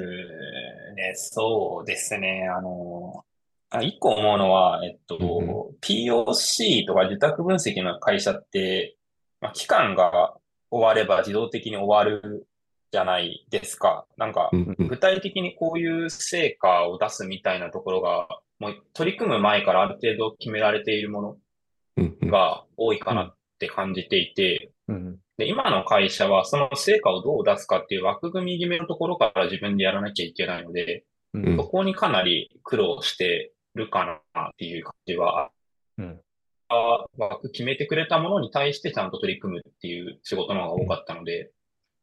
[0.94, 1.14] ね。
[1.14, 2.46] そうですね。
[2.54, 3.24] あの、
[3.70, 8.97] あ一個思うのは、えっと、うんう POC とか受託分析の会社って、
[9.40, 10.34] まあ、期間が
[10.70, 12.46] 終われば自動的に終わる
[12.90, 14.06] じゃないですか。
[14.16, 14.50] なんか。
[14.78, 18.28] 具体的にこういう成果を出すみたいなところが、
[18.58, 21.38] もう取り組む前からある程度決められているも
[21.96, 25.18] のが多いかなって感じていて、うん。
[25.36, 31.04] で、今の会社はその成果をどう出すかっていう枠組み決めのところから自分でやらなきゃいけないので、
[31.56, 35.50] そこにかなり苦労してるかなっていう感じは、
[35.98, 36.20] うん。
[36.68, 41.50] あ枠決めてくれたものに対してちゃんと取り組むっていう仕事の方が多かったので、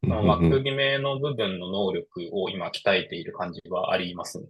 [0.03, 4.47] その枠決めの部分の能力を今鍛えている感じはありますね。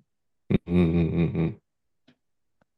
[0.68, 1.01] うんうんうんうんう
[1.43, 1.61] ん。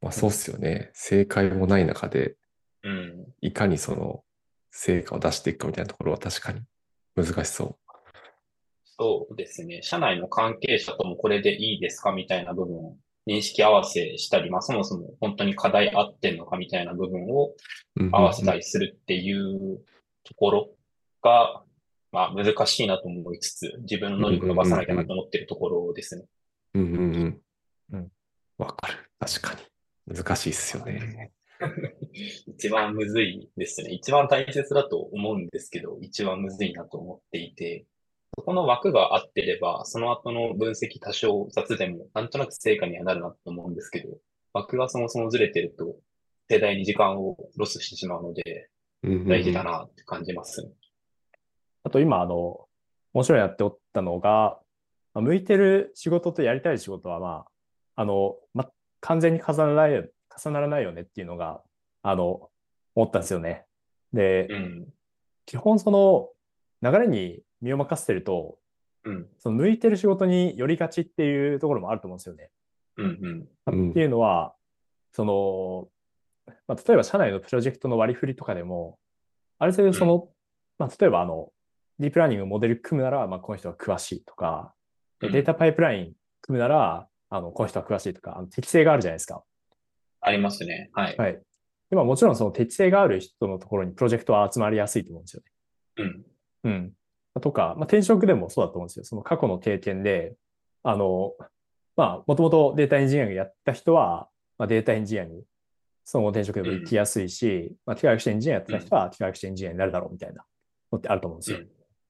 [0.01, 0.91] まあそうっすよね。
[0.93, 2.35] 正解もない中で、
[2.83, 3.25] うん。
[3.41, 4.23] いかにその
[4.71, 6.61] 成果を出していくかみたいなところは確かに
[7.15, 7.75] 難しそう。
[8.83, 9.81] そうですね。
[9.83, 12.95] 社内の関係者ともこれでいいですかみたいな部分を
[13.27, 17.53] 認識合わせしたり、まあそもそも本当に課題合ってんのかみたいな部分を
[18.11, 19.79] 合わせたりするっていう
[20.23, 20.69] ところ
[21.21, 21.61] が、
[22.11, 26.25] まあ難しいなと思いつつ、自分の能力を伸ばさなきゃなと思ってるところですね。
[26.73, 27.41] うんうんうん。
[27.93, 28.11] うん
[28.57, 28.97] わかる。
[29.19, 29.53] 確か
[30.07, 30.15] に。
[30.15, 31.31] 難しいっすよね。
[32.47, 33.91] 一番むずいですね。
[33.91, 37.85] 一番大切だと思うんですけど、一番むずいなと思っていて、
[38.35, 44.17] そこの枠が合ってれば、その後の分析多少雑でも、なんとなく成果にはなるなと思うんですけど、
[44.53, 45.95] 枠がそもそもずれてると、
[46.49, 48.69] 盛大に時間をロスしてしまうので、
[49.03, 50.71] うんうんうん大事だなって感じますね。
[51.83, 52.67] あと今、あの、
[53.13, 54.59] 面白いなって思ったのが、
[55.13, 57.45] まあ向いてる仕事とやりたい仕事は、ま
[57.95, 58.69] あ、あの、ま、
[59.01, 60.07] 完全に重ならないよ、
[60.43, 61.61] 重ならないよねっていうのが、
[62.01, 62.49] あの、
[62.95, 63.65] 思ったんですよね。
[64.13, 64.87] で、うん。
[65.45, 66.29] 基本その
[66.81, 68.57] 流れに身を任せてると、
[69.03, 69.27] うん。
[69.39, 72.49] その向いてる仕事に寄りがちっていうところもあると思うんですよね。
[72.97, 73.05] うん。
[73.05, 73.73] うん。
[73.73, 74.53] うんっていうのは、
[75.13, 75.87] その、
[76.67, 78.97] まあ、例えば社内のプロジェクトの割り振りとかでも、
[79.59, 80.29] ある程度その、
[80.77, 81.51] まあ、例えばあの、
[81.99, 84.73] ディープラーニングモデル組むなら、まあ、この人は詳しいとか、
[85.19, 89.43] でうんデータパイプライン組むなら、あの、この人は詳しいとか、あの適性があるじゃないですか。
[90.21, 90.89] ありますね。
[90.93, 91.17] はい。
[91.17, 91.41] はい。
[91.89, 95.51] でまあもちろんその適性がある人のところにプロジェクトは集まりやすいと思うんですよね。
[96.63, 96.71] うん。
[96.71, 96.93] うん。
[97.39, 99.05] とか、まあ、転職でもそうだと思うんですよ。
[99.05, 100.35] その過去の経験で、
[100.83, 101.33] あの、
[101.95, 105.43] まあ、もともとデータエンジニアリングやった人は、まあ、データエンジニアに、
[106.03, 110.45] その後転職でも行きやすいし、まあ、機械学習エンジニアやってた人は、機械学習エンジニアになるだろうみたいな
[110.91, 111.59] のってあると思うんですよ。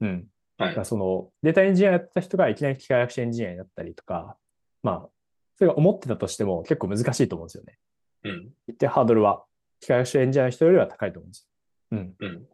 [0.02, 0.10] うん。
[0.10, 0.86] はいだから。
[0.86, 4.38] その、データエンジニアやってた人がいきなり機械学習エンジニアになったりとか、
[4.82, 5.10] まあ、
[5.56, 7.78] それが思ってたとしても結構難しいと思うんですよね。
[8.24, 8.50] うん。
[8.68, 9.44] 一定ハードルは、
[9.80, 11.48] 機械学習エンジニアの人よりは高いと思うんです
[11.92, 11.98] よ。
[11.98, 12.16] うん。
[12.20, 12.48] うん。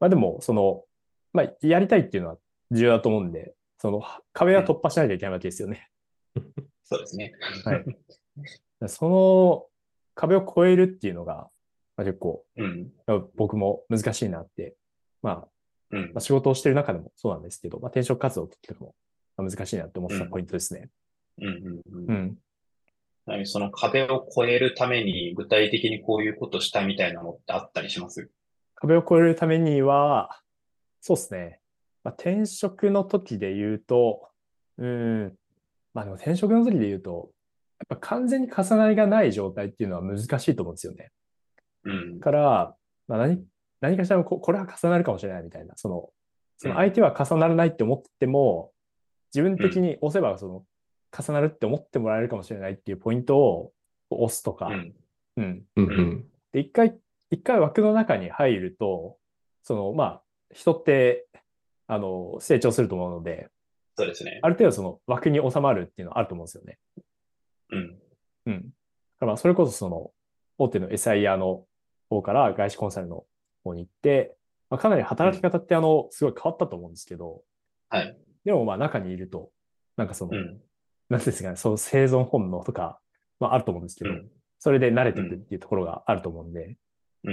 [0.00, 0.84] まあでも、その、
[1.32, 2.36] まあ、やりたいっていうのは
[2.70, 4.02] 重要だと思うんで、その
[4.32, 5.88] 壁は突破しないといけないわけですよね。
[6.84, 7.32] そうですね。
[7.64, 8.88] はい。
[8.88, 9.66] その
[10.14, 11.48] 壁を越えるっていうのが、
[11.96, 12.92] まあ、結構、うん。
[13.36, 14.74] 僕も難しいなって、
[15.22, 15.48] まあ、
[15.90, 16.20] うんまあ、。
[16.20, 18.94] 仕事をしてる中でもそうなんですけど、まあ、転職活動の時とかも
[19.36, 20.90] まあ難しいなって思ってたうんポイントですね。
[21.38, 21.46] うん。
[21.46, 21.54] うん。
[21.54, 22.14] ううん。
[22.26, 22.36] ん。
[22.36, 22.40] ち
[23.26, 28.30] なみにその壁を越えるために具体的にこういうことしたいみたいなのってあったりします？
[28.76, 30.40] 壁を越えるためには、
[31.00, 31.60] そうですね。
[32.04, 34.28] まあ、転職の時で言うと、
[34.78, 35.32] うん、
[35.94, 37.30] まあでも転職の時で言うと、
[37.78, 41.10] やっぱ完全に重なりがない状態っていうのは難しいと思うんですよね。
[41.84, 42.24] うんだ。
[42.24, 42.74] から、
[43.06, 43.44] まあ、何、
[43.80, 46.10] 何かしらここれは重なるかもしれないみたいな、その、
[46.56, 48.72] その相手は重ならないって思っても、
[49.34, 50.64] 自分的に押せばその、
[51.16, 53.72] 重なるって思ってもらえるかもしれないっていうポイントを
[54.10, 54.94] 押すとか、うん。
[55.36, 55.62] うん。
[55.76, 56.26] うんうん。
[56.52, 56.98] で、一回、
[57.30, 59.16] 一回枠の中に入ると、
[59.62, 60.22] その、まあ、
[60.52, 61.26] 人って、
[61.86, 63.48] あの、成長すると思うので、
[63.96, 64.38] そうですね。
[64.42, 66.78] ある程度その枠に収まるっていうのはあると思うんですよね。
[67.70, 67.98] うん。
[68.46, 68.62] うん。
[68.62, 68.70] だか
[69.20, 70.12] らまあ、それこそその、
[70.56, 71.64] 大手の SIR の
[72.08, 73.24] 方から外資コンサルの
[73.64, 74.36] 方に行って、
[74.70, 77.42] まあ、かなり働き方ってあの、すごい変わったと思うんですけど、
[77.88, 78.16] はい。
[78.44, 79.50] でもまあ中にいると、
[79.96, 80.60] なんかその、うん。
[81.08, 83.00] なんですかね、その生存本能とか、
[83.40, 84.28] まああると思うんですけど、うん。
[84.58, 86.76] それで慣れていくっていうところがあると思うんで、
[87.24, 87.30] う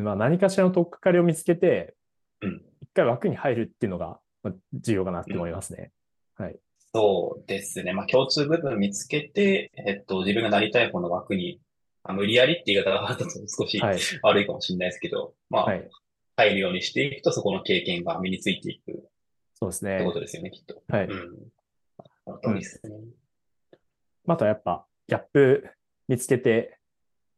[0.00, 0.02] ん。
[0.02, 1.94] まあ何かしらの取っかかりを見つけて、うん
[2.42, 5.92] 一回枠に入るっていうのがまあ重要かなって思いますね。
[6.36, 6.58] はい。
[6.94, 7.92] そうですね。
[7.92, 11.60] まあ、共通部分見つけて、えっと、自分がなりたい方の枠に、
[12.02, 13.98] あ無理やりって言い方があったと少しはい。
[14.22, 15.90] 悪いかもしれないですけど、まあ、はい。
[16.36, 18.94] 入るようにしていくと、そこの経験が身についていくっ
[19.54, 20.12] そうですねてこ。
[20.12, 20.82] とですよね、きっと。
[20.88, 21.06] はい。
[21.06, 21.48] うん。
[22.24, 22.94] その通りですね。
[24.28, 25.68] あとはやっぱ、ギャップ
[26.06, 26.78] 見つけて、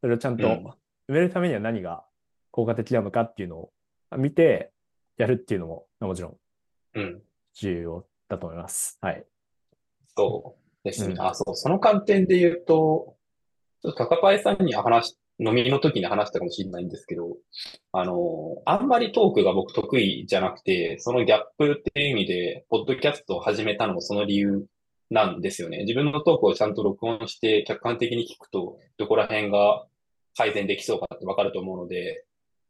[0.01, 0.65] それをちゃんとうん
[1.09, 2.05] 埋めるためには何が
[2.51, 3.71] 効果的なのかっていうのを
[4.17, 4.71] 見て
[5.17, 6.37] やるっていうのも、まあもちろん
[6.95, 7.21] うん。
[7.53, 8.97] 重要だと思います。
[9.01, 9.25] はい。
[10.15, 11.13] そうですね。
[11.13, 13.15] うんあ、そう、その観点で言うと、
[13.81, 17.35] ちょっと高パイさんに話し、飲みの時に話したかもしれないんですけど、
[17.93, 24.65] あの、あんまりトークが僕得意じゃなくて、そのギャップっていう意味で、ポッドキャストを始めたのもその理由
[25.09, 25.79] なんですよね。
[25.79, 29.85] 自分のトークをちゃんと録音して客観的に聞くと、どこら辺が
[30.37, 32.23] 改善できそうかってわかると思うので、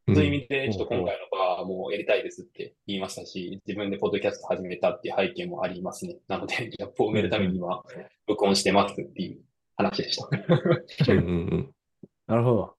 [0.07, 6.17] そういう意味で、ちょっと今回の場もやりたいですって言いましたし、自分でポッドキャスト始めたっていう背景もありますね。
[6.27, 7.83] なので、 ギャップを埋めるためには、
[8.27, 9.41] 録音してますっていう
[9.75, 10.27] 話でした。
[11.11, 11.71] うんうんうん。
[12.27, 12.75] なるほど。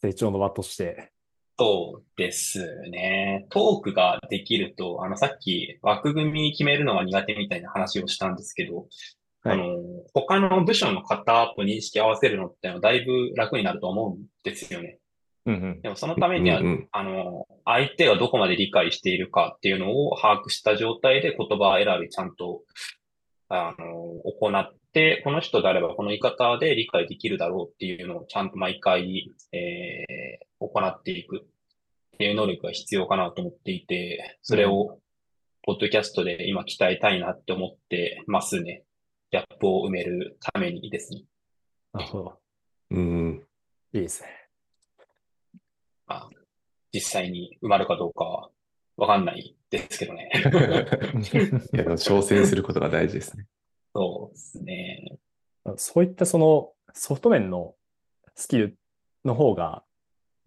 [0.00, 1.10] 成長の場として。
[1.58, 3.46] そうですね。
[3.50, 8.86] トークができると、あの、さっき枠組み決めるのが苦手みたいな話をしたんですけど、
[9.42, 9.76] はいあの、
[10.14, 14.99] 他の部署の方と認識合わせるのってのはだいぶ楽になると思うんですよね。
[15.46, 15.80] うんうん。
[15.80, 22.62] でもそのためにはうんうんあの、相手がどこまで理解しているかっていうのを把握した状態で言葉選びちゃんと、
[23.48, 31.40] あの、行って、この人であればこの言い方で理解できるだろうっていうのをちゃんと毎回、えー行っていくっ
[32.18, 34.98] ていう能力が必要かなと思っていて、それを、
[35.62, 38.84] ポッドキャストで今鍛えたいなって思ってますね。
[39.30, 41.22] ギャップを埋めるためにですね。
[41.92, 42.38] なるほど。
[42.90, 43.46] うん
[43.92, 44.39] いいですね。
[46.92, 48.50] 実際に埋まるかどうかは
[48.96, 50.30] わかんないですけどね。
[50.34, 53.46] いや、挑戦することが大事ですね。
[53.94, 55.18] そうですね。
[55.76, 57.74] そういったそのソフト面の
[58.34, 58.78] スキル
[59.24, 59.84] の方が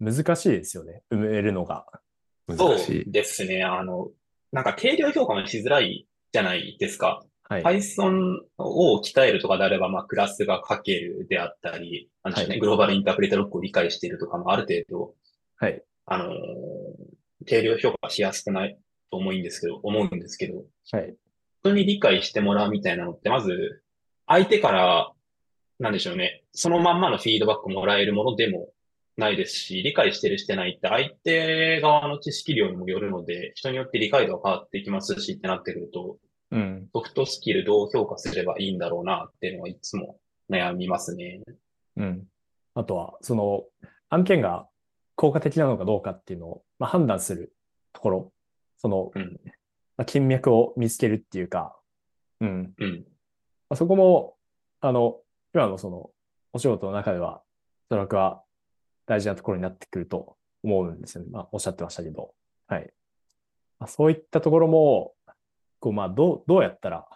[0.00, 1.02] 難しいですよね。
[1.10, 1.86] 埋めるのが。
[2.56, 3.10] そう難しい。
[3.10, 3.64] ですね。
[3.64, 4.10] あの、
[4.52, 7.24] なんか定量評価もしづらいじゃないですか。
[7.48, 7.62] はい。
[7.62, 15.14] Python を鍛えるとかであれば、まあ、クラスが書けるであったり、なんでしょうね、はいグローバルインタープレートロックを理解しているとかもある程度、
[15.56, 15.82] はい。
[16.06, 16.34] あのー
[17.44, 18.78] 定量評価しやすくない
[19.10, 21.14] と思うんですけど、思うんですけど、はい。
[21.62, 23.82] 人に理解してもらうみたいなのって、まず、
[24.26, 25.12] 相手から、
[25.78, 28.70] なんでしょうね、そのまんまのフィードバックもらえるものでも
[29.16, 36.18] ないですし、理解してるしてないって相手側の知識量にもよるので、人によって理解度が変わってきますしってなってくると、
[36.52, 36.88] うん。
[36.92, 40.18] ソフトスキルどう評価すればいいんだろうなっていうのはいつも
[40.50, 41.40] 悩みますね。
[41.96, 42.24] うん。
[42.74, 43.64] あとは、その
[44.10, 44.68] 案件が
[45.16, 47.54] 効果的なのかどうかっていうのを、まあ、判断する
[47.92, 48.32] ところ、
[48.78, 49.40] その、うん
[49.96, 51.76] まあ、金脈を見つけるっていうか、
[52.40, 52.74] うん。
[52.78, 53.04] うん。
[53.68, 54.36] まあ、そこも、
[54.80, 55.20] あの、
[55.54, 56.10] 今のその、
[56.52, 57.42] お仕事の中では、
[57.90, 58.42] おそらくは
[59.06, 61.30] 大事なところになってくると思うんですよね。
[61.30, 62.34] まあ、おっしゃってましたけど。
[62.66, 62.92] はい。
[63.78, 65.14] まあ、そういったところも、
[65.80, 67.06] こう、まあ、どう、どうやったら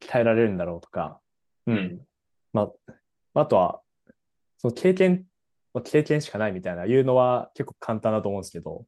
[0.00, 1.20] 鍛えられるんだろうとか、
[1.66, 1.72] う。
[1.72, 2.00] うんん。
[2.52, 2.70] ま
[3.34, 3.80] あ、あとは、
[4.58, 5.26] その経験、
[5.74, 8.84] まあ経験しかないみたいな言うのは結構簡単だと思うんですけど、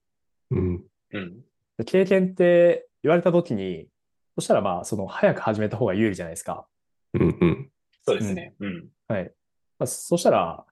[0.51, 0.85] うん。
[1.13, 1.45] うん。
[1.85, 3.89] 経験って言われたときに、
[4.37, 6.67] そしたらまあ、その早く始めた方が有利じゃないですか。
[7.15, 7.71] うんうん。
[8.07, 8.55] そうですね。
[8.61, 8.89] うん。
[9.09, 9.33] はい。
[9.79, 10.65] まあ、そしたら、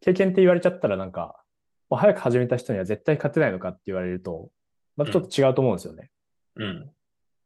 [0.00, 1.36] 経験って言われちゃったらなんか、
[1.90, 4.50] う早く始めた人には絶対勝てないのかって言われると、
[4.96, 6.10] またちょっと違うと思うんですよね。
[6.56, 6.90] うん。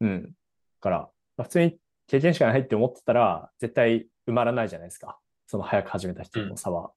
[0.01, 0.23] うん。
[0.24, 0.31] だ
[0.81, 0.99] から、
[1.37, 5.19] まあ、普通に経験しかないって思ってたら、絶対埋まらないじゃないですか。
[5.47, 6.93] その早く始めた人との差は。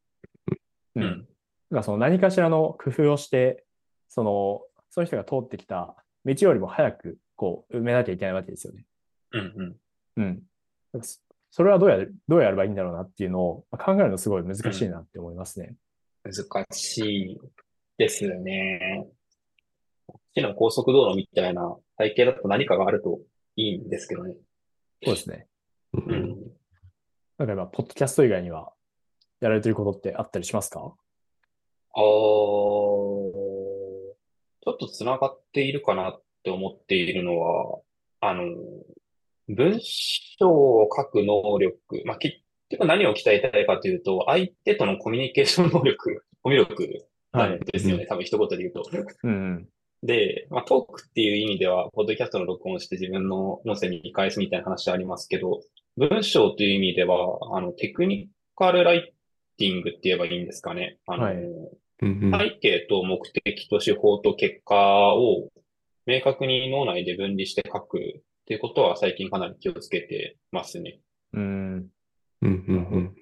[0.96, 1.04] うん。
[1.04, 1.22] うん。
[1.22, 1.30] だか
[1.72, 3.64] らその何かしらの工夫をして、
[4.08, 5.96] その、その人が通ってきた
[6.26, 8.86] 道よりも早く、こう、埋めなきゃいけないわけですよね。
[9.32, 9.76] うん。
[10.18, 10.44] うん。
[10.94, 11.02] うん。
[11.02, 11.20] そ
[11.52, 15.76] それはどうやる、どうやればいいんだろうなっていうのをまあ考えるのすごい難しいなって思いますね。
[16.24, 17.40] 難しい
[17.98, 19.08] ですよね。
[20.06, 23.20] こっちの高速道路みたいな体系だと何かがあると
[23.56, 24.36] いいんですけどね。
[25.04, 25.48] そうですね。
[25.94, 26.36] ううんん。
[27.40, 28.72] なんか今、ポッドキャスト以外には
[29.42, 30.94] やられてることってあったりしますか？
[31.94, 32.04] あー
[34.62, 37.80] ちょっと繋がっているかなって思っているのは、
[38.20, 38.44] あの、
[39.48, 42.38] 文章を書く能力、まあ、結
[42.70, 48.06] 局何を鍛えたいかというと、相手とのコミュニケーション能力、 コミュ力なんですよね。
[48.06, 48.84] 多分一言で言うと。
[49.24, 49.70] うんうん。
[50.04, 55.62] で、まあ、トークっていう意味では、ポッドキャストの録音をして自分の音声に返すみたいな話はありますけど、
[55.98, 59.14] 文章という意味では、あの、テクニカルライ
[59.60, 60.98] ティングって言えばいいんですかね。
[61.06, 65.50] あの、はいうんうん背景と目的と手法と結果を
[66.06, 68.02] 明確に脳内で分離して書くっ
[68.46, 71.02] ていうことは最近かなり気をつけてますね。
[71.34, 71.90] うん。
[72.42, 73.16] うんうん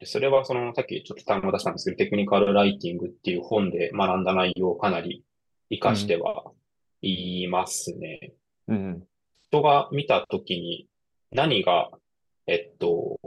[0.00, 5.24] でそれはその、さっきちょっと単語出したんですけど、テクニカルライティングっていう本で学んだ内容をかなり
[5.70, 6.52] 活かしては
[7.02, 8.32] いますね。
[8.68, 9.04] うん。
[9.50, 10.88] 人が見たときに
[11.30, 11.90] 何が、
[12.46, 13.20] えっと、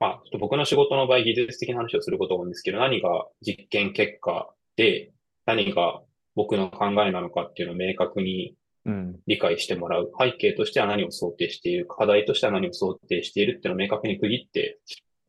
[0.00, 5.12] まあ、ちょっと僕の仕事の場合、技術的な話をすることが多いんですけど、何が実験結果で、
[5.46, 6.02] 何が
[6.34, 8.54] 僕の考えなのかっていうのを明確に
[8.88, 9.20] うん。
[9.26, 10.10] 理解してもらう。
[10.18, 11.86] 背景としては何を想定している。
[11.86, 14.78] 課題としては何を想定しているっていうのを明確に区切って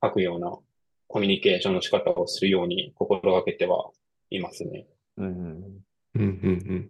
[0.02, 0.58] 書くような
[1.08, 3.90] コミュニケーションの仕方をするように心がけては
[4.30, 4.88] いますね。
[5.18, 5.28] うん。
[5.28, 5.84] うん
[6.16, 6.90] うんうん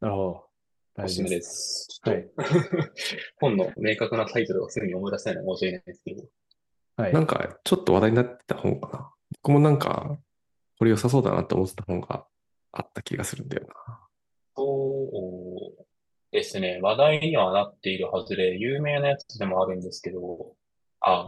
[0.00, 0.44] なるほ
[0.96, 1.04] ど。
[1.04, 1.36] おすすめで。
[1.36, 2.22] ですはっい。
[2.22, 2.30] と
[3.40, 6.22] 本の明確なタイトルをすぐに思い出せないのは申し訳ないですけど。
[6.96, 7.12] はい。
[7.12, 9.12] なんか、ちょっと話題になってた本かな。
[9.42, 10.18] 僕もなんか、
[10.78, 12.26] これ良さそうだなって思ってた本が
[12.72, 14.00] あった気がするんだよな。
[14.56, 15.84] そう
[16.32, 16.80] ですね。
[16.82, 20.54] 話題にはなっているはずで、有名なやつでもあるんですけど、
[21.00, 21.26] あ、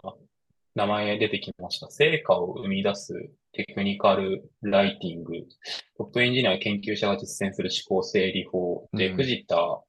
[0.75, 1.89] 名前出てきました。
[1.89, 3.13] 成果を生み出す
[3.53, 5.33] テクニカルライティング。
[5.97, 9.83] トップエンジニア研究者が実践する思考整理法で、うん藤田は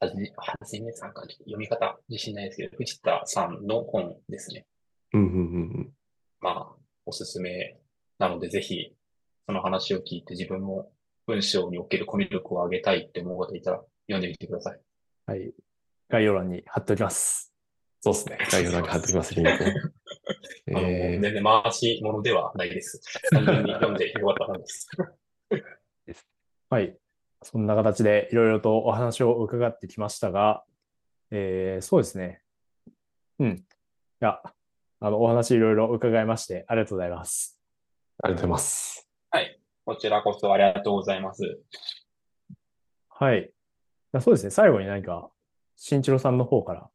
[0.00, 4.66] じ、はじめさんか読み方自信ないですけど、藤田さんの本ですね。
[5.14, 5.38] うんうんう
[5.80, 5.92] ん
[6.40, 6.76] まあ、
[7.06, 7.78] おすすめ
[8.18, 8.92] なので、ぜひ、
[9.46, 10.90] その話を聞いて自分も
[11.26, 14.80] 文章におけるコミュ力を上げたいって思う方いたら読んでみてください。
[15.26, 15.54] はい。
[16.10, 17.52] 概要欄に貼っておきます。
[18.02, 18.38] そうで すね。
[18.50, 19.54] 概要欄に貼っておきます、リンクを。
[20.76, 23.00] あの、え全然回し物ではないです。
[23.30, 24.88] 単純に読んでよかったです。
[26.70, 26.98] はい。
[27.42, 30.64] そんな形でいろいろとお話を伺ってきましたが、
[31.30, 32.42] えーそうですね。
[33.38, 33.48] うん。
[33.50, 33.64] い
[34.20, 34.42] や、
[35.04, 37.60] あの、お話いろいろ伺いまして、ありがとうございます。
[38.22, 39.08] ーありがとうございます。
[39.84, 41.60] こちらこそありがとうございます。
[43.10, 43.50] はい。
[44.18, 44.50] そうですね。
[44.50, 45.28] 最後に何か、
[45.76, 46.88] 新一郎さんの方から、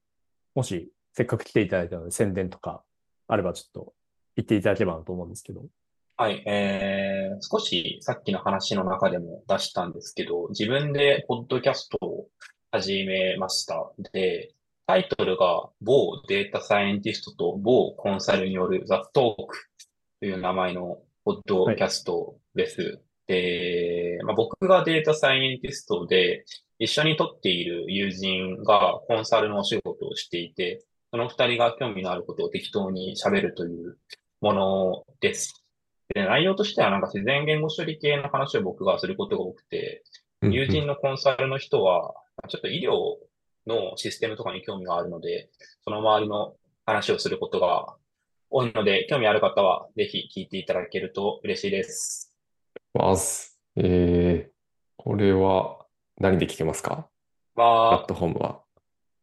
[0.55, 2.81] もし、せっかく来ていただいたので、宣伝とか
[3.27, 3.93] あれば、ちょっと
[4.35, 5.65] 言っていただければなと思うんですけど。
[6.17, 12.27] はい、えー、少しさっきの話の中でも出したんですけど、自分でポッドキャストを
[12.71, 13.91] 始めました。
[14.13, 14.55] で、
[14.89, 19.69] タイトルが某データサイエンティストと某コンサルによるザ・トーク
[20.19, 22.99] という名前のポッドキャストです。
[23.27, 26.43] で、まあ、僕がデータサイエンティストで、
[26.79, 33.99] 一緒に撮っている友人がコンサルのお仕事をしていて、その二人が興味のあることを適当に喋るという
[34.41, 35.63] ものです。
[36.15, 40.01] で、内容としてはなんか自然言語処理系の話を僕がすることが多くて、
[40.41, 42.15] 友人のコンサルの人は、
[42.47, 43.28] ちょっと医療
[43.67, 45.49] のシステムとかに興味があるので、
[45.83, 46.55] その周りの
[46.85, 47.95] 話をすることが
[48.49, 52.33] 多いので、興味ある方はぜひ聞いていただけると嬉しいです。
[52.93, 53.59] ます。
[53.75, 54.51] えー、
[54.97, 55.85] これは
[56.17, 57.07] 何で聞けますか？
[57.55, 58.61] プラッは、トフォームは？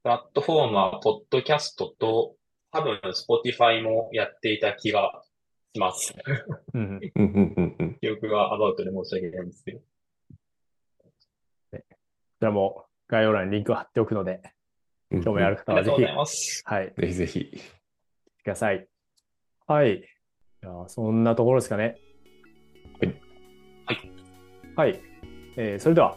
[0.03, 2.37] プラットフォームは、ポッドキャストと、
[2.71, 5.23] 多分、Spotify もやっていた気が
[5.75, 6.15] します。
[6.75, 7.01] うん。
[7.17, 7.99] うんうんうんうん。
[8.01, 9.81] 記憶がアバウトで申し訳ないんですけど。
[11.73, 11.83] こち
[12.41, 14.43] らも概要欄にリンクを貼っておくので、
[15.25, 16.03] 興味ある方はぜひ。
[16.65, 17.51] はい、ぜひぜひ。
[18.43, 18.87] ください。
[19.67, 20.01] はい。
[20.63, 21.97] じゃあ、そんなところですかね。
[23.01, 23.15] はい。
[23.87, 24.11] はい。
[24.77, 25.01] はい。
[25.57, 26.17] えーそれでは、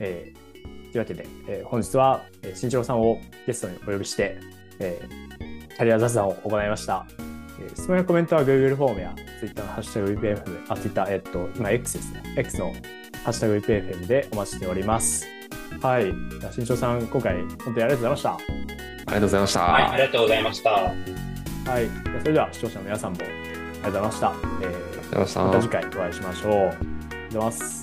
[0.00, 0.50] えー
[0.92, 4.38] というわけで、えー本日は、えー、新一郎さんをゲストにお呼びして、
[4.80, 5.30] えー
[5.76, 7.06] キャリア雑談を行いました。
[7.60, 12.34] えー質問やコメントは Google フォームや Twitter のハッシュタグ VPFM、あ、Twitter、えっと、今 X ですね。
[12.36, 12.72] X の
[13.24, 15.39] ハッシュタグ VPFM でお待ちしております。
[15.82, 16.04] はい。
[16.40, 18.32] じゃあ新庄さん、今回本当にありがとうございました。
[18.32, 19.60] ありがとうございました。
[19.60, 20.70] はい、ありがとうございました。
[20.70, 20.94] はい。
[21.64, 24.32] じゃあそれでは視聴者の皆さんもありがとうございました。
[24.62, 26.52] えーまた次回お会いしましょう。
[26.52, 26.80] ありがとう
[27.10, 27.79] ございます。